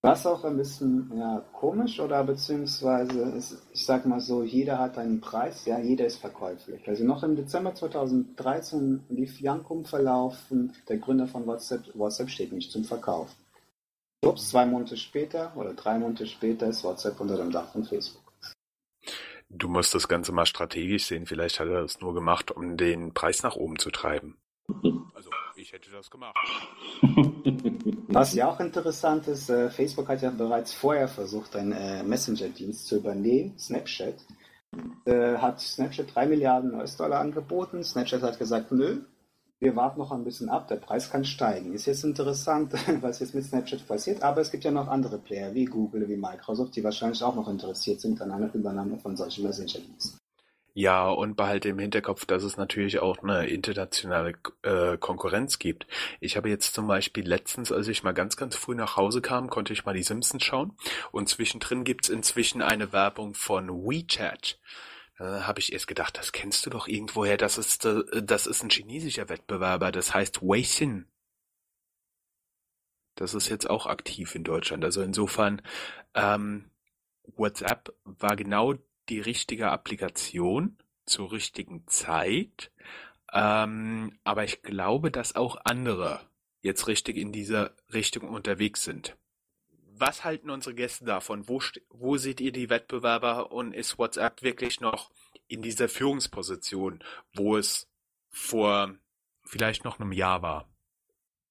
Was 0.03 0.25
auch 0.25 0.43
ein 0.45 0.57
bisschen 0.57 1.11
ja, 1.15 1.45
komisch 1.53 1.99
oder 1.99 2.23
beziehungsweise 2.23 3.21
ist, 3.21 3.61
ich 3.71 3.85
sag 3.85 4.07
mal 4.07 4.19
so, 4.19 4.41
jeder 4.41 4.79
hat 4.79 4.97
einen 4.97 5.21
Preis, 5.21 5.65
ja, 5.65 5.77
jeder 5.77 6.07
ist 6.07 6.17
verkäuflich. 6.17 6.87
Also 6.87 7.03
noch 7.03 7.21
im 7.21 7.35
Dezember 7.35 7.75
2013 7.75 9.03
lief 9.09 9.39
Jankum 9.39 9.85
verlaufen, 9.85 10.73
der 10.89 10.97
Gründer 10.97 11.27
von 11.27 11.45
WhatsApp, 11.45 11.83
WhatsApp 11.93 12.31
steht 12.31 12.51
nicht 12.51 12.71
zum 12.71 12.83
Verkauf. 12.83 13.29
Ups, 14.25 14.49
zwei 14.49 14.65
Monate 14.65 14.97
später 14.97 15.51
oder 15.55 15.75
drei 15.75 15.99
Monate 15.99 16.25
später 16.25 16.67
ist 16.67 16.83
WhatsApp 16.83 17.19
unter 17.19 17.37
dem 17.37 17.51
Dach 17.51 17.71
von 17.71 17.83
Facebook. 17.83 18.20
Du 19.53 19.67
musst 19.67 19.93
das 19.93 20.07
Ganze 20.07 20.31
mal 20.31 20.45
strategisch 20.45 21.05
sehen. 21.05 21.25
Vielleicht 21.25 21.59
hat 21.59 21.67
er 21.67 21.81
das 21.81 21.99
nur 21.99 22.13
gemacht, 22.13 22.51
um 22.51 22.77
den 22.77 23.13
Preis 23.13 23.43
nach 23.43 23.55
oben 23.55 23.77
zu 23.77 23.91
treiben. 23.91 24.37
Also 25.13 25.29
ich 25.55 25.73
hätte 25.73 25.91
das 25.91 26.09
gemacht. 26.09 26.35
Was 28.07 28.33
ja 28.33 28.49
auch 28.49 28.59
interessant 28.59 29.27
ist, 29.27 29.49
äh, 29.49 29.69
Facebook 29.69 30.07
hat 30.07 30.21
ja 30.21 30.31
bereits 30.31 30.73
vorher 30.73 31.07
versucht, 31.07 31.55
einen 31.55 31.73
äh, 31.73 32.01
Messenger-Dienst 32.03 32.87
zu 32.87 32.97
übernehmen, 32.97 33.59
Snapchat. 33.59 34.15
Äh, 35.05 35.35
hat 35.37 35.59
Snapchat 35.59 36.15
3 36.15 36.25
Milliarden 36.27 36.73
US-Dollar 36.73 37.19
angeboten. 37.19 37.83
Snapchat 37.83 38.23
hat 38.23 38.39
gesagt, 38.39 38.71
nö, 38.71 39.01
wir 39.61 39.75
warten 39.75 39.99
noch 39.99 40.11
ein 40.11 40.23
bisschen 40.23 40.49
ab, 40.49 40.67
der 40.67 40.77
Preis 40.77 41.11
kann 41.11 41.23
steigen. 41.23 41.73
Ist 41.73 41.85
jetzt 41.85 42.03
interessant, 42.03 42.73
was 43.01 43.19
jetzt 43.19 43.35
mit 43.35 43.45
Snapchat 43.45 43.87
passiert, 43.87 44.23
aber 44.23 44.41
es 44.41 44.51
gibt 44.51 44.63
ja 44.63 44.71
noch 44.71 44.87
andere 44.87 45.19
Player 45.19 45.53
wie 45.53 45.65
Google, 45.65 46.09
wie 46.09 46.17
Microsoft, 46.17 46.75
die 46.75 46.83
wahrscheinlich 46.83 47.23
auch 47.23 47.35
noch 47.35 47.47
interessiert 47.47 48.01
sind 48.01 48.19
an 48.21 48.31
einer 48.31 48.53
Übernahme 48.53 48.97
von 48.97 49.15
solchen 49.15 49.45
Messenger-Diensten. 49.45 50.17
Ja, 50.73 51.09
und 51.09 51.35
behalte 51.35 51.69
im 51.69 51.79
Hinterkopf, 51.79 52.25
dass 52.25 52.43
es 52.43 52.55
natürlich 52.55 52.99
auch 52.99 53.21
eine 53.21 53.45
internationale 53.47 54.33
äh, 54.63 54.97
Konkurrenz 54.97 55.59
gibt. 55.59 55.85
Ich 56.21 56.37
habe 56.37 56.49
jetzt 56.49 56.73
zum 56.73 56.87
Beispiel 56.87 57.27
letztens, 57.27 57.73
als 57.73 57.89
ich 57.89 58.03
mal 58.03 58.13
ganz, 58.13 58.37
ganz 58.37 58.55
früh 58.55 58.73
nach 58.73 58.95
Hause 58.95 59.21
kam, 59.21 59.49
konnte 59.49 59.73
ich 59.73 59.85
mal 59.85 59.93
die 59.93 60.01
Simpsons 60.01 60.43
schauen. 60.43 60.71
Und 61.11 61.27
zwischendrin 61.27 61.83
gibt's 61.83 62.07
inzwischen 62.07 62.61
eine 62.61 62.93
Werbung 62.93 63.33
von 63.33 63.69
WeChat. 63.69 64.59
Da 65.21 65.45
habe 65.45 65.59
ich 65.59 65.71
erst 65.71 65.85
gedacht, 65.85 66.17
das 66.17 66.31
kennst 66.31 66.65
du 66.65 66.71
doch 66.71 66.87
irgendwoher. 66.87 67.37
Das 67.37 67.59
ist, 67.59 67.85
äh, 67.85 68.23
das 68.23 68.47
ist 68.47 68.63
ein 68.63 68.71
chinesischer 68.71 69.29
Wettbewerber. 69.29 69.91
Das 69.91 70.15
heißt 70.15 70.41
Weixin. 70.41 71.05
Das 73.13 73.35
ist 73.35 73.47
jetzt 73.47 73.69
auch 73.69 73.85
aktiv 73.85 74.33
in 74.33 74.43
Deutschland. 74.43 74.83
Also 74.83 75.03
insofern, 75.03 75.61
ähm, 76.15 76.71
WhatsApp 77.37 77.93
war 78.03 78.35
genau 78.35 78.73
die 79.09 79.19
richtige 79.19 79.69
Applikation 79.69 80.79
zur 81.05 81.31
richtigen 81.31 81.85
Zeit. 81.85 82.71
Ähm, 83.31 84.17
aber 84.23 84.43
ich 84.43 84.63
glaube, 84.63 85.11
dass 85.11 85.35
auch 85.35 85.55
andere 85.65 86.27
jetzt 86.61 86.87
richtig 86.87 87.17
in 87.17 87.31
dieser 87.31 87.75
Richtung 87.93 88.27
unterwegs 88.27 88.83
sind. 88.83 89.15
Was 90.01 90.23
halten 90.23 90.49
unsere 90.49 90.73
Gäste 90.73 91.05
davon? 91.05 91.47
Wo, 91.47 91.61
wo 91.91 92.17
seht 92.17 92.41
ihr 92.41 92.51
die 92.51 92.71
Wettbewerber 92.71 93.51
und 93.51 93.75
ist 93.75 93.99
WhatsApp 93.99 94.41
wirklich 94.41 94.81
noch 94.81 95.11
in 95.47 95.61
dieser 95.61 95.87
Führungsposition, 95.87 97.03
wo 97.35 97.55
es 97.55 97.87
vor 98.27 98.95
vielleicht 99.43 99.85
noch 99.85 99.99
einem 99.99 100.11
Jahr 100.11 100.41
war. 100.41 100.65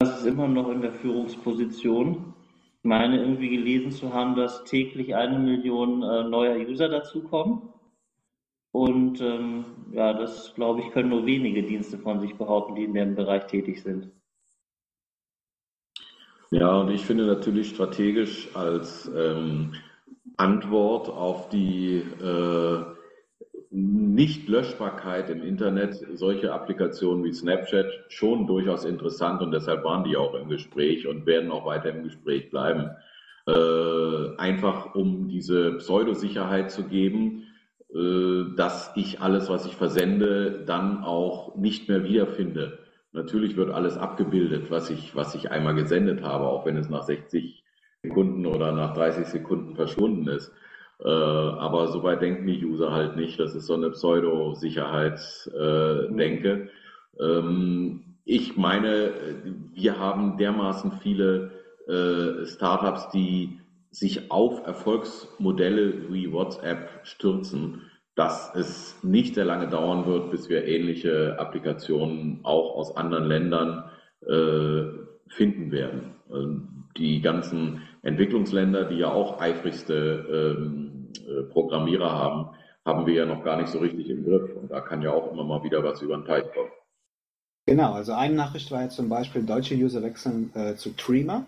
Das 0.01 0.19
ist 0.19 0.27
immer 0.27 0.49
noch 0.49 0.69
in 0.69 0.83
der 0.83 0.95
Führungsposition. 0.95 2.35
Ich 2.79 2.89
meine 2.89 3.21
irgendwie 3.21 3.51
gelesen 3.51 3.93
zu 3.93 4.13
haben, 4.13 4.35
dass 4.35 4.65
täglich 4.65 5.15
eine 5.15 5.39
Million 5.39 6.03
äh, 6.03 6.25
neuer 6.25 6.57
User 6.57 6.89
dazukommen. 6.89 7.69
Und 8.73 9.21
ähm, 9.21 9.65
ja, 9.93 10.13
das 10.13 10.57
glaube 10.57 10.81
ich, 10.81 10.91
können 10.91 11.11
nur 11.11 11.25
wenige 11.25 11.63
Dienste 11.63 11.99
von 11.99 12.19
sich 12.19 12.35
behaupten, 12.35 12.75
die 12.75 12.83
in 12.83 12.95
dem 12.95 13.15
Bereich 13.15 13.47
tätig 13.47 13.81
sind. 13.81 14.11
Ja, 16.51 16.81
und 16.81 16.91
ich 16.91 17.03
finde 17.03 17.27
natürlich 17.27 17.69
strategisch 17.71 18.49
als 18.55 19.09
ähm, 19.17 19.73
Antwort 20.37 21.09
auf 21.09 21.49
die 21.49 21.99
äh, 21.99 22.85
Nicht-Löschbarkeit 23.71 25.31
im 25.31 25.43
Internet 25.45 26.05
solche 26.15 26.53
Applikationen 26.53 27.23
wie 27.25 27.33
Snapchat 27.33 27.87
schon 28.09 28.49
durchaus 28.49 28.85
interessant 28.85 29.43
und 29.43 29.53
deshalb 29.53 29.85
waren 29.85 30.03
die 30.03 30.17
auch 30.17 30.35
im 30.35 30.49
Gespräch 30.49 31.07
und 31.07 31.25
werden 31.25 31.53
auch 31.53 31.67
weiter 31.67 31.91
im 31.91 32.03
Gespräch 32.03 32.51
bleiben. 32.51 32.91
Äh, 33.47 34.37
einfach 34.37 34.97
um 34.97 35.29
diese 35.29 35.77
Pseudosicherheit 35.77 36.73
zu 36.73 36.83
geben, 36.83 37.47
äh, 37.95 38.57
dass 38.57 38.91
ich 38.97 39.21
alles, 39.21 39.49
was 39.49 39.67
ich 39.67 39.77
versende, 39.77 40.65
dann 40.67 41.05
auch 41.05 41.55
nicht 41.55 41.89
mehr 41.89 42.03
wiederfinde. 42.03 42.81
Natürlich 43.13 43.57
wird 43.57 43.71
alles 43.71 43.97
abgebildet, 43.97 44.71
was 44.71 44.91
ich, 44.91 45.17
was 45.17 45.35
ich 45.35 45.51
einmal 45.51 45.75
gesendet 45.75 46.23
habe, 46.23 46.47
auch 46.47 46.65
wenn 46.65 46.77
es 46.77 46.89
nach 46.89 47.03
60 47.03 47.65
Sekunden 48.03 48.47
oder 48.47 48.71
nach 48.73 48.95
30 48.95 49.27
Sekunden 49.27 49.75
verschwunden 49.75 50.29
ist. 50.29 50.53
Äh, 51.03 51.09
aber 51.09 51.89
soweit 51.89 52.23
denken 52.23 52.47
die 52.47 52.65
User 52.65 52.93
halt 52.93 53.17
nicht. 53.17 53.41
Das 53.41 53.55
ist 53.55 53.67
so 53.67 53.75
eine 53.75 53.91
Pseudo-Sicherheitsdenke. 53.91 56.69
Äh, 57.19 57.23
ähm, 57.23 58.05
ich 58.25 58.57
meine, 58.57 59.13
wir 59.75 59.99
haben 59.99 60.37
dermaßen 60.37 60.93
viele 61.03 61.51
äh, 61.89 62.47
Startups, 62.47 63.09
die 63.11 63.59
sich 63.91 64.31
auf 64.31 64.65
Erfolgsmodelle 64.67 66.13
wie 66.13 66.33
WhatsApp 66.33 67.01
stürzen, 67.03 67.90
dass 68.15 68.55
es 68.55 68.97
nicht 69.03 69.35
sehr 69.35 69.45
lange 69.45 69.69
dauern 69.69 70.07
wird, 70.07 70.31
bis 70.31 70.49
wir 70.49 70.67
ähnliche 70.67 71.39
Applikationen 71.39 72.41
auch 72.43 72.77
aus 72.77 72.97
anderen 72.97 73.25
Ländern 73.25 73.91
äh, 74.27 74.83
finden 75.29 75.71
werden. 75.71 76.15
Ähm, 76.33 76.85
die 76.97 77.21
ganzen 77.21 77.83
Entwicklungsländer, 78.03 78.85
die 78.85 78.97
ja 78.97 79.13
auch 79.13 79.41
eifrigste 79.41 80.57
ähm, 80.59 81.09
äh, 81.27 81.43
Programmierer 81.45 82.11
haben, 82.11 82.51
haben 82.85 83.07
wir 83.07 83.15
ja 83.15 83.27
noch 83.27 83.45
gar 83.45 83.57
nicht 83.57 83.69
so 83.69 83.79
richtig 83.79 84.11
im 84.11 84.25
Griff. 84.25 84.55
Und 84.57 84.71
da 84.71 84.81
kann 84.81 85.03
ja 85.03 85.13
auch 85.13 85.31
immer 85.33 85.45
mal 85.45 85.63
wieder 85.63 85.83
was 85.85 86.03
über 86.03 86.17
den 86.17 86.25
Teich 86.25 86.45
kommen. 86.53 86.71
Genau, 87.67 87.93
also 87.93 88.13
eine 88.13 88.35
Nachricht 88.35 88.71
war 88.73 88.83
jetzt 88.83 88.97
zum 88.97 89.09
Beispiel, 89.09 89.45
deutsche 89.45 89.75
User 89.75 90.03
wechseln 90.03 90.51
äh, 90.55 90.75
zu 90.75 90.97
Trima 90.97 91.45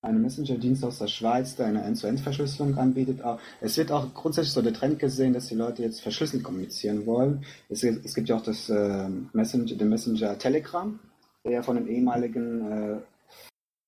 einem 0.00 0.22
Messenger-Dienst 0.22 0.84
aus 0.84 0.98
der 0.98 1.08
Schweiz, 1.08 1.56
der 1.56 1.66
eine 1.66 1.82
End-zu-End-Verschlüsselung 1.82 2.78
anbietet. 2.78 3.20
Es 3.60 3.76
wird 3.76 3.90
auch 3.90 4.14
grundsätzlich 4.14 4.52
so 4.52 4.62
der 4.62 4.72
Trend 4.72 4.98
gesehen, 4.98 5.32
dass 5.32 5.48
die 5.48 5.56
Leute 5.56 5.82
jetzt 5.82 6.00
verschlüsselt 6.00 6.44
kommunizieren 6.44 7.04
wollen. 7.04 7.44
Es, 7.68 7.82
es 7.82 8.14
gibt 8.14 8.28
ja 8.28 8.36
auch 8.36 8.42
das, 8.42 8.68
äh, 8.70 9.08
Messenger, 9.32 9.74
den 9.74 9.88
Messenger 9.88 10.38
Telegram, 10.38 10.98
der 11.44 11.62
von 11.62 11.76
dem 11.76 11.88
ehemaligen 11.88 12.70
äh, 12.70 12.96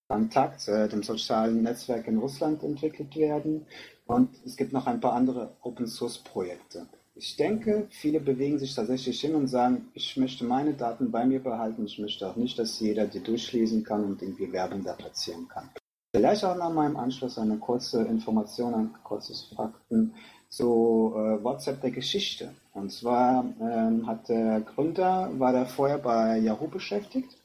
Kontakt, 0.08 0.66
äh, 0.66 0.88
dem 0.88 1.04
sozialen 1.04 1.62
Netzwerk 1.62 2.08
in 2.08 2.18
Russland 2.18 2.64
entwickelt 2.64 3.14
werden. 3.14 3.66
Und 4.06 4.30
es 4.44 4.56
gibt 4.56 4.72
noch 4.72 4.88
ein 4.88 5.00
paar 5.00 5.12
andere 5.12 5.52
Open-Source-Projekte. 5.62 6.86
Ich 7.14 7.36
denke, 7.36 7.86
viele 7.90 8.18
bewegen 8.18 8.58
sich 8.58 8.74
tatsächlich 8.74 9.20
hin 9.20 9.36
und 9.36 9.46
sagen, 9.46 9.88
ich 9.94 10.16
möchte 10.16 10.44
meine 10.44 10.74
Daten 10.74 11.12
bei 11.12 11.24
mir 11.24 11.38
behalten. 11.38 11.84
Ich 11.84 11.98
möchte 11.98 12.28
auch 12.28 12.34
nicht, 12.34 12.58
dass 12.58 12.80
jeder 12.80 13.06
die 13.06 13.22
durchlesen 13.22 13.84
kann 13.84 14.04
und 14.04 14.22
irgendwie 14.22 14.50
Werbung 14.50 14.82
da 14.82 14.94
platzieren 14.94 15.46
kann. 15.46 15.70
Vielleicht 16.12 16.44
auch 16.44 16.56
noch 16.56 16.72
mal 16.72 16.90
im 16.90 16.96
Anschluss 16.96 17.38
eine 17.38 17.58
kurze 17.58 18.02
Information, 18.02 18.74
ein 18.74 18.94
kurzes 19.04 19.44
Fakten 19.54 20.14
zu 20.48 21.12
äh, 21.14 21.42
WhatsApp 21.44 21.80
der 21.80 21.92
Geschichte. 21.92 22.52
Und 22.74 22.90
zwar 22.90 23.44
ähm, 23.60 24.06
hat 24.06 24.28
der 24.28 24.60
Gründer, 24.60 25.30
war 25.38 25.52
der 25.52 25.66
vorher 25.66 25.98
bei 25.98 26.38
Yahoo 26.38 26.66
beschäftigt, 26.66 27.36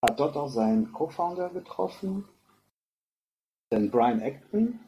hat 0.00 0.18
dort 0.18 0.36
auch 0.36 0.48
seinen 0.48 0.90
Co-Founder 0.92 1.50
getroffen, 1.50 2.24
den 3.70 3.90
Brian 3.90 4.22
Acton. 4.22 4.80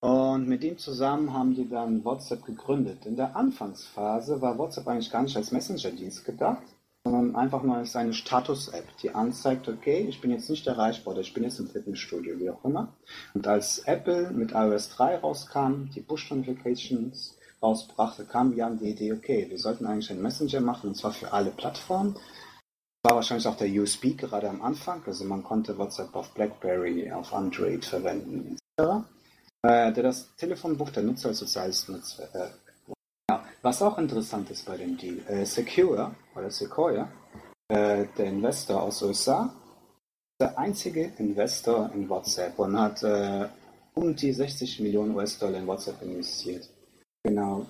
Und 0.00 0.48
mit 0.48 0.64
ihm 0.64 0.78
zusammen 0.78 1.32
haben 1.32 1.54
die 1.54 1.68
dann 1.68 2.04
WhatsApp 2.04 2.44
gegründet. 2.44 3.06
In 3.06 3.16
der 3.16 3.36
Anfangsphase 3.36 4.40
war 4.40 4.58
WhatsApp 4.58 4.88
eigentlich 4.88 5.10
gar 5.10 5.22
nicht 5.22 5.36
als 5.36 5.52
Messenger-Dienst 5.52 6.24
gedacht, 6.24 6.62
sondern 7.04 7.36
einfach 7.36 7.62
nur 7.62 7.76
als 7.76 7.96
eine 7.96 8.12
Status-App, 8.12 8.96
die 9.02 9.14
anzeigt, 9.14 9.68
okay, 9.68 10.06
ich 10.08 10.20
bin 10.20 10.30
jetzt 10.30 10.50
nicht 10.50 10.66
erreichbar 10.66 11.14
oder 11.14 11.22
ich 11.22 11.32
bin 11.32 11.44
jetzt 11.44 11.58
im 11.58 11.68
Fitnessstudio, 11.68 12.38
wie 12.38 12.50
auch 12.50 12.64
immer. 12.64 12.94
Und 13.34 13.46
als 13.46 13.80
Apple 13.80 14.30
mit 14.30 14.52
iOS 14.52 14.90
3 14.90 15.18
rauskam, 15.18 15.90
die 15.94 16.00
Push-Notifications 16.00 17.36
rausbrachte, 17.62 18.24
kam 18.24 18.54
wir 18.54 18.66
an 18.66 18.78
die 18.78 18.90
Idee, 18.90 19.12
okay, 19.12 19.46
wir 19.48 19.58
sollten 19.58 19.86
eigentlich 19.86 20.10
einen 20.10 20.22
Messenger 20.22 20.60
machen, 20.60 20.90
und 20.90 20.94
zwar 20.96 21.12
für 21.12 21.32
alle 21.32 21.50
Plattformen. 21.50 22.16
War 23.02 23.14
wahrscheinlich 23.14 23.46
auch 23.46 23.56
der 23.56 23.70
USB 23.70 24.16
gerade 24.16 24.48
am 24.48 24.60
Anfang, 24.60 25.02
also 25.06 25.24
man 25.24 25.44
konnte 25.44 25.78
WhatsApp 25.78 26.14
auf 26.14 26.34
BlackBerry, 26.34 27.10
auf 27.12 27.32
Android 27.32 27.84
verwenden, 27.84 28.56
etc. 28.76 29.04
Äh, 29.62 29.92
der 29.92 30.02
das 30.02 30.34
Telefonbuch 30.36 30.90
der 30.90 31.04
Nutzer 31.04 31.28
als 31.28 31.38
soziales 31.38 31.88
Netzwerk, 31.88 32.34
äh, 32.34 32.48
was 33.62 33.82
auch 33.82 33.98
interessant 33.98 34.50
ist 34.50 34.66
bei 34.66 34.76
dem 34.76 34.96
Deal, 34.96 35.18
äh, 35.28 35.44
Secure 35.44 36.14
oder 36.34 36.50
Sequoia, 36.50 37.10
äh, 37.68 38.06
der 38.16 38.26
Investor 38.26 38.82
aus 38.82 39.02
USA, 39.02 39.54
der 40.40 40.58
einzige 40.58 41.12
Investor 41.18 41.90
in 41.94 42.08
WhatsApp 42.08 42.58
und 42.58 42.78
hat 42.78 43.02
äh, 43.02 43.48
um 43.94 44.14
die 44.14 44.32
60 44.32 44.80
Millionen 44.80 45.14
US-Dollar 45.14 45.58
in 45.58 45.66
WhatsApp 45.66 46.00
investiert. 46.02 46.68
Genau. 47.24 47.66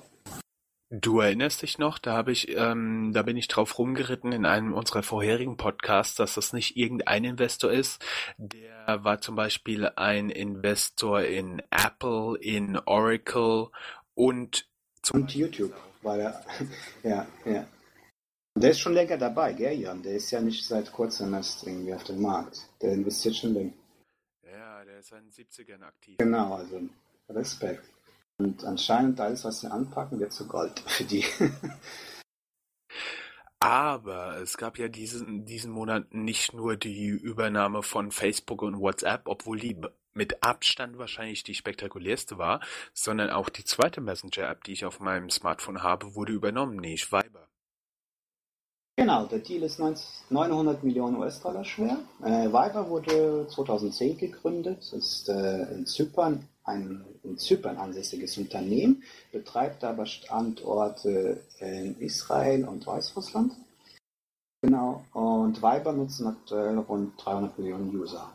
Du 0.91 1.21
erinnerst 1.21 1.61
dich 1.61 1.77
noch, 1.77 1.99
da 1.99 2.15
habe 2.15 2.33
ich, 2.33 2.57
ähm, 2.57 3.13
da 3.13 3.23
bin 3.23 3.37
ich 3.37 3.49
drauf 3.49 3.79
rumgeritten 3.79 4.33
in 4.33 4.47
einem 4.47 4.73
unserer 4.73 5.03
vorherigen 5.03 5.59
Podcasts, 5.59 6.15
dass 6.15 6.35
das 6.35 6.55
nicht 6.55 6.79
irgendein 6.79 7.25
Investor 7.25 7.71
ist. 7.71 8.03
Der 8.39 9.05
war 9.05 9.21
zum 9.21 9.37
Beispiel 9.37 9.91
ein 9.97 10.31
Investor 10.31 11.21
in 11.21 11.63
Apple, 11.71 12.39
in 12.41 12.79
Oracle 12.87 13.67
und 14.15 14.67
und 15.11 15.35
YouTube 15.35 15.75
war 16.03 16.19
er. 16.19 16.45
ja, 17.03 17.27
ja. 17.45 17.67
Der 18.55 18.71
ist 18.71 18.81
schon 18.81 18.95
länger 18.95 19.17
dabei, 19.17 19.53
gell, 19.53 19.79
Jan? 19.79 20.03
Der 20.03 20.15
ist 20.15 20.31
ja 20.31 20.41
nicht 20.41 20.67
seit 20.67 20.91
kurzem 20.91 21.33
erst 21.35 21.65
irgendwie 21.65 21.95
auf 21.95 22.05
dem 22.05 22.21
Markt. 22.21 22.69
Der 22.83 22.93
investiert 22.93 23.37
schon 23.37 23.55
länger. 23.55 23.73
Ja, 24.43 24.85
der 24.85 24.99
ist 24.99 25.09
seit 25.09 25.23
den 25.23 25.31
70ern 25.31 25.83
aktiv. 25.83 26.17
Genau, 26.19 26.55
also 26.55 26.81
Respekt. 27.29 27.85
Und 28.39 28.65
anscheinend 28.65 29.21
alles, 29.21 29.45
was 29.45 29.61
sie 29.61 29.71
anpacken, 29.71 30.19
wird 30.19 30.33
zu 30.33 30.47
Gold 30.47 30.81
für 30.81 31.05
die. 31.05 31.25
Aber 33.61 34.37
es 34.41 34.57
gab 34.57 34.79
ja 34.79 34.89
diesen, 34.89 35.45
diesen 35.45 35.73
Monat 35.73 36.15
nicht 36.15 36.53
nur 36.53 36.77
die 36.77 37.09
Übernahme 37.09 37.83
von 37.83 38.13
Facebook 38.13 38.63
und 38.63 38.79
WhatsApp, 38.79 39.23
obwohl 39.27 39.59
die 39.59 39.77
mit 40.15 40.43
Abstand 40.43 40.99
wahrscheinlich 40.99 41.43
die 41.45 41.55
spektakulärste 41.55 42.39
war, 42.39 42.61
sondern 42.93 43.31
auch 43.31 43.49
die 43.49 43.65
zweite 43.65 44.01
Messenger-App, 44.01 44.65
die 44.65 44.73
ich 44.73 44.85
auf 44.85 45.01
meinem 45.01 45.31
Smartphone 45.31 45.83
habe, 45.83 46.15
wurde 46.15 46.33
übernommen, 46.33 46.77
nämlich 46.77 47.11
Viber. 47.11 47.48
Genau, 48.99 49.27
der 49.27 49.39
Deal 49.39 49.63
ist 49.63 49.79
900 49.79 50.83
Millionen 50.83 51.19
US-Dollar 51.19 51.65
schwer. 51.65 51.99
Äh, 52.21 52.49
Viber 52.49 52.91
wurde 52.91 53.47
2010 53.49 54.19
gegründet, 54.19 54.93
ist 54.93 55.29
äh, 55.29 55.73
in 55.73 55.87
Zypern 55.87 56.49
ein 56.65 57.05
in 57.23 57.39
Zypern 57.39 57.77
ansässiges 57.77 58.37
Unternehmen, 58.39 59.05
betreibt 59.31 59.85
aber 59.85 60.05
Standorte 60.05 61.45
in 61.61 61.97
Israel 62.01 62.65
und 62.65 62.85
Weißrussland. 62.89 63.53
Genau, 64.63 65.05
und 65.13 65.63
Viber 65.63 65.93
nutzen 65.93 66.27
aktuell 66.27 66.77
rund 66.79 67.13
300 67.25 67.57
Millionen 67.57 67.97
User. 67.97 68.33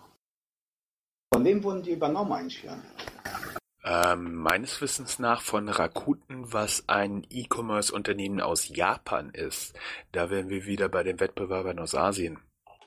Von 1.33 1.43
wem 1.43 1.61
wurden 1.61 1.83
die 1.83 1.91
übernommen 1.91 2.31
eigentlich? 2.31 2.69
Ähm, 3.85 4.35
meines 4.35 4.79
Wissens 4.79 5.19
nach 5.19 5.41
von 5.41 5.67
Rakuten, 5.67 6.53
was 6.53 6.87
ein 6.87 7.27
E-Commerce-Unternehmen 7.29 8.39
aus 8.39 8.69
Japan 8.69 9.29
ist. 9.31 9.77
Da 10.13 10.29
wären 10.29 10.49
wir 10.49 10.65
wieder 10.65 10.87
bei 10.87 11.03
den 11.03 11.19
Wettbewerbern 11.19 11.79
aus 11.79 11.93
Asien. 11.93 12.39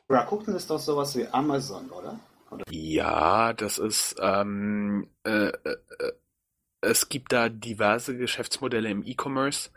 Rakuten 0.09 0.55
ist 0.55 0.71
doch 0.71 0.79
sowas 0.79 1.15
wie 1.17 1.27
Amazon, 1.27 1.91
oder? 1.91 2.19
oder? 2.51 2.65
Ja, 2.71 3.53
das 3.53 3.79
ist, 3.79 4.17
ähm, 4.21 5.11
äh, 5.25 5.49
äh, 5.49 5.77
äh, 5.99 6.13
es 6.81 7.09
gibt 7.09 7.33
da 7.33 7.49
diverse 7.49 8.17
Geschäftsmodelle 8.17 8.89
im 8.89 9.03
E-Commerce 9.05 9.71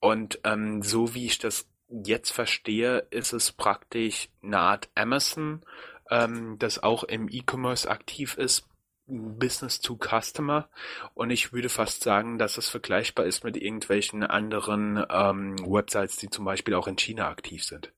und 0.00 0.40
ähm, 0.44 0.82
so 0.82 1.14
wie 1.14 1.26
ich 1.26 1.38
das 1.38 1.66
jetzt 1.88 2.30
verstehe, 2.30 3.06
ist 3.10 3.32
es 3.32 3.52
praktisch 3.52 4.28
eine 4.42 4.58
Art 4.58 4.88
Amazon, 4.94 5.62
ähm, 6.10 6.56
das 6.58 6.82
auch 6.82 7.04
im 7.04 7.28
E-Commerce 7.28 7.90
aktiv 7.90 8.36
ist, 8.36 8.66
Business 9.06 9.80
to 9.80 9.96
Customer. 9.96 10.68
Und 11.14 11.30
ich 11.30 11.52
würde 11.52 11.68
fast 11.68 12.02
sagen, 12.02 12.38
dass 12.38 12.58
es 12.58 12.68
vergleichbar 12.68 13.26
ist 13.26 13.44
mit 13.44 13.56
irgendwelchen 13.56 14.22
anderen 14.22 15.04
ähm, 15.10 15.56
Websites, 15.66 16.16
die 16.16 16.30
zum 16.30 16.44
Beispiel 16.44 16.74
auch 16.74 16.86
in 16.86 16.96
China 16.96 17.28
aktiv 17.28 17.64
sind. 17.64 17.92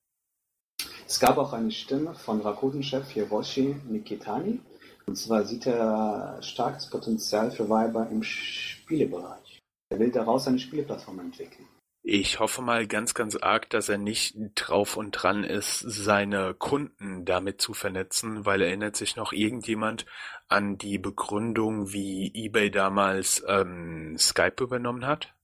Es 1.07 1.19
gab 1.19 1.37
auch 1.37 1.53
eine 1.53 1.71
Stimme 1.71 2.13
von 2.13 2.41
Rakuten-Chef 2.41 3.09
Hiroshi 3.09 3.75
Mikitani. 3.87 4.59
Und 5.05 5.15
zwar 5.15 5.45
sieht 5.45 5.65
er 5.65 6.37
starkes 6.41 6.89
Potenzial 6.89 7.49
für 7.49 7.69
Viber 7.69 8.09
im 8.09 8.23
Spielebereich. 8.23 9.59
Er 9.89 9.99
will 9.99 10.11
daraus 10.11 10.47
eine 10.47 10.59
Spieleplattform 10.59 11.19
entwickeln. 11.19 11.65
Ich 12.09 12.39
hoffe 12.39 12.61
mal 12.61 12.87
ganz, 12.87 13.13
ganz 13.13 13.35
arg, 13.35 13.69
dass 13.69 13.89
er 13.89 13.97
nicht 13.97 14.37
drauf 14.55 14.95
und 14.95 15.11
dran 15.11 15.43
ist, 15.43 15.81
seine 15.81 16.53
Kunden 16.53 17.25
damit 17.25 17.59
zu 17.59 17.73
vernetzen, 17.73 18.45
weil 18.45 18.61
erinnert 18.61 18.95
sich 18.95 19.17
noch 19.17 19.33
irgendjemand 19.33 20.05
an 20.47 20.77
die 20.77 20.99
Begründung, 20.99 21.91
wie 21.91 22.31
eBay 22.33 22.71
damals 22.71 23.43
ähm, 23.45 24.15
Skype 24.17 24.63
übernommen 24.63 25.05
hat? 25.05 25.35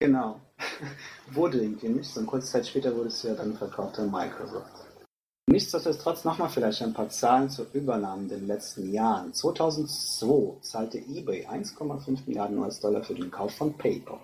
Genau. 0.00 0.40
wurde 1.30 1.58
irgendwie 1.58 1.88
nicht. 1.90 2.08
So 2.08 2.20
eine 2.20 2.26
kurze 2.26 2.52
Zeit 2.52 2.66
später 2.66 2.96
wurde 2.96 3.08
es 3.08 3.22
ja 3.22 3.34
dann 3.34 3.54
verkauft 3.54 3.98
an 3.98 4.10
Microsoft. 4.10 4.72
Nichtsdestotrotz 5.46 6.24
nochmal 6.24 6.48
vielleicht 6.48 6.80
ein 6.80 6.94
paar 6.94 7.10
Zahlen 7.10 7.50
zur 7.50 7.66
Übernahme 7.74 8.22
in 8.22 8.28
den 8.30 8.46
letzten 8.46 8.90
Jahren. 8.90 9.34
2002 9.34 10.62
zahlte 10.62 10.96
eBay 10.96 11.46
1,5 11.46 12.20
Milliarden 12.24 12.56
US-Dollar 12.60 13.04
für 13.04 13.14
den 13.14 13.30
Kauf 13.30 13.54
von 13.54 13.76
PayPal. 13.76 14.20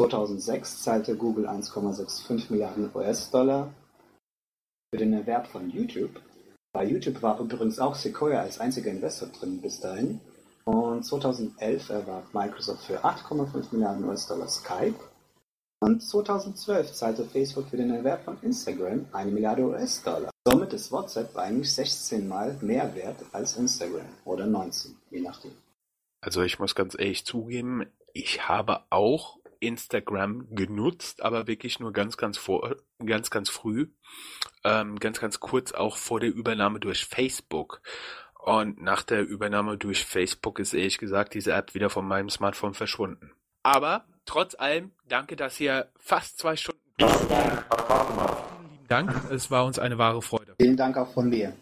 2006 0.00 0.82
zahlte 0.82 1.16
Google 1.16 1.46
1,65 1.46 2.50
Milliarden 2.50 2.90
US-Dollar 2.94 3.72
für 4.90 4.98
den 4.98 5.12
Erwerb 5.12 5.46
von 5.46 5.70
YouTube. 5.70 6.20
Bei 6.72 6.84
YouTube 6.84 7.22
war 7.22 7.38
übrigens 7.38 7.78
auch 7.78 7.94
Sequoia 7.94 8.40
als 8.40 8.58
einziger 8.58 8.90
Investor 8.90 9.28
drin 9.28 9.60
bis 9.60 9.78
dahin. 9.78 10.20
Und 10.64 11.04
2011 11.04 11.90
erwarb 11.90 12.34
Microsoft 12.34 12.84
für 12.84 13.04
8,5 13.04 13.66
Milliarden 13.70 14.04
US-Dollar 14.04 14.48
Skype. 14.48 14.98
Und 15.80 16.02
2012 16.02 16.92
zahlte 16.92 17.24
Facebook 17.24 17.68
für 17.68 17.76
den 17.76 17.90
Erwerb 17.90 18.24
von 18.24 18.36
Instagram 18.42 19.06
eine 19.12 19.30
Milliarde 19.30 19.62
US-Dollar. 19.62 20.30
Somit 20.44 20.72
ist 20.72 20.90
WhatsApp 20.90 21.36
eigentlich 21.36 21.72
16 21.72 22.26
Mal 22.26 22.56
mehr 22.60 22.92
wert 22.96 23.24
als 23.32 23.56
Instagram 23.56 24.08
oder 24.24 24.46
19, 24.46 24.96
je 25.10 25.20
nachdem. 25.20 25.52
Also 26.20 26.42
ich 26.42 26.58
muss 26.58 26.74
ganz 26.74 26.96
ehrlich 26.98 27.24
zugeben, 27.24 27.86
ich 28.12 28.48
habe 28.48 28.80
auch 28.90 29.38
Instagram 29.66 30.46
genutzt, 30.54 31.22
aber 31.22 31.46
wirklich 31.46 31.80
nur 31.80 31.92
ganz, 31.92 32.16
ganz 32.16 32.38
vor, 32.38 32.76
ganz, 33.04 33.30
ganz 33.30 33.50
früh, 33.50 33.88
ähm, 34.64 34.98
ganz, 34.98 35.20
ganz 35.20 35.40
kurz 35.40 35.72
auch 35.72 35.96
vor 35.96 36.20
der 36.20 36.32
Übernahme 36.32 36.80
durch 36.80 37.04
Facebook. 37.06 37.80
Und 38.38 38.82
nach 38.82 39.02
der 39.02 39.26
Übernahme 39.26 39.78
durch 39.78 40.04
Facebook 40.04 40.58
ist 40.58 40.74
ehrlich 40.74 40.98
gesagt 40.98 41.34
diese 41.34 41.52
App 41.52 41.74
wieder 41.74 41.88
von 41.88 42.06
meinem 42.06 42.28
Smartphone 42.28 42.74
verschwunden. 42.74 43.32
Aber 43.62 44.04
trotz 44.26 44.54
allem, 44.54 44.92
danke, 45.08 45.36
dass 45.36 45.58
ihr 45.58 45.88
fast 45.98 46.38
zwei 46.38 46.54
Stunden. 46.56 46.80
Vielen 46.98 48.70
lieben 48.70 48.88
Dank, 48.88 49.30
es 49.30 49.50
war 49.50 49.64
uns 49.64 49.78
eine 49.78 49.96
wahre 49.96 50.20
Freude. 50.20 50.54
Vielen 50.60 50.76
Dank 50.76 50.98
auch 50.98 51.12
von 51.12 51.30
mir. 51.30 51.54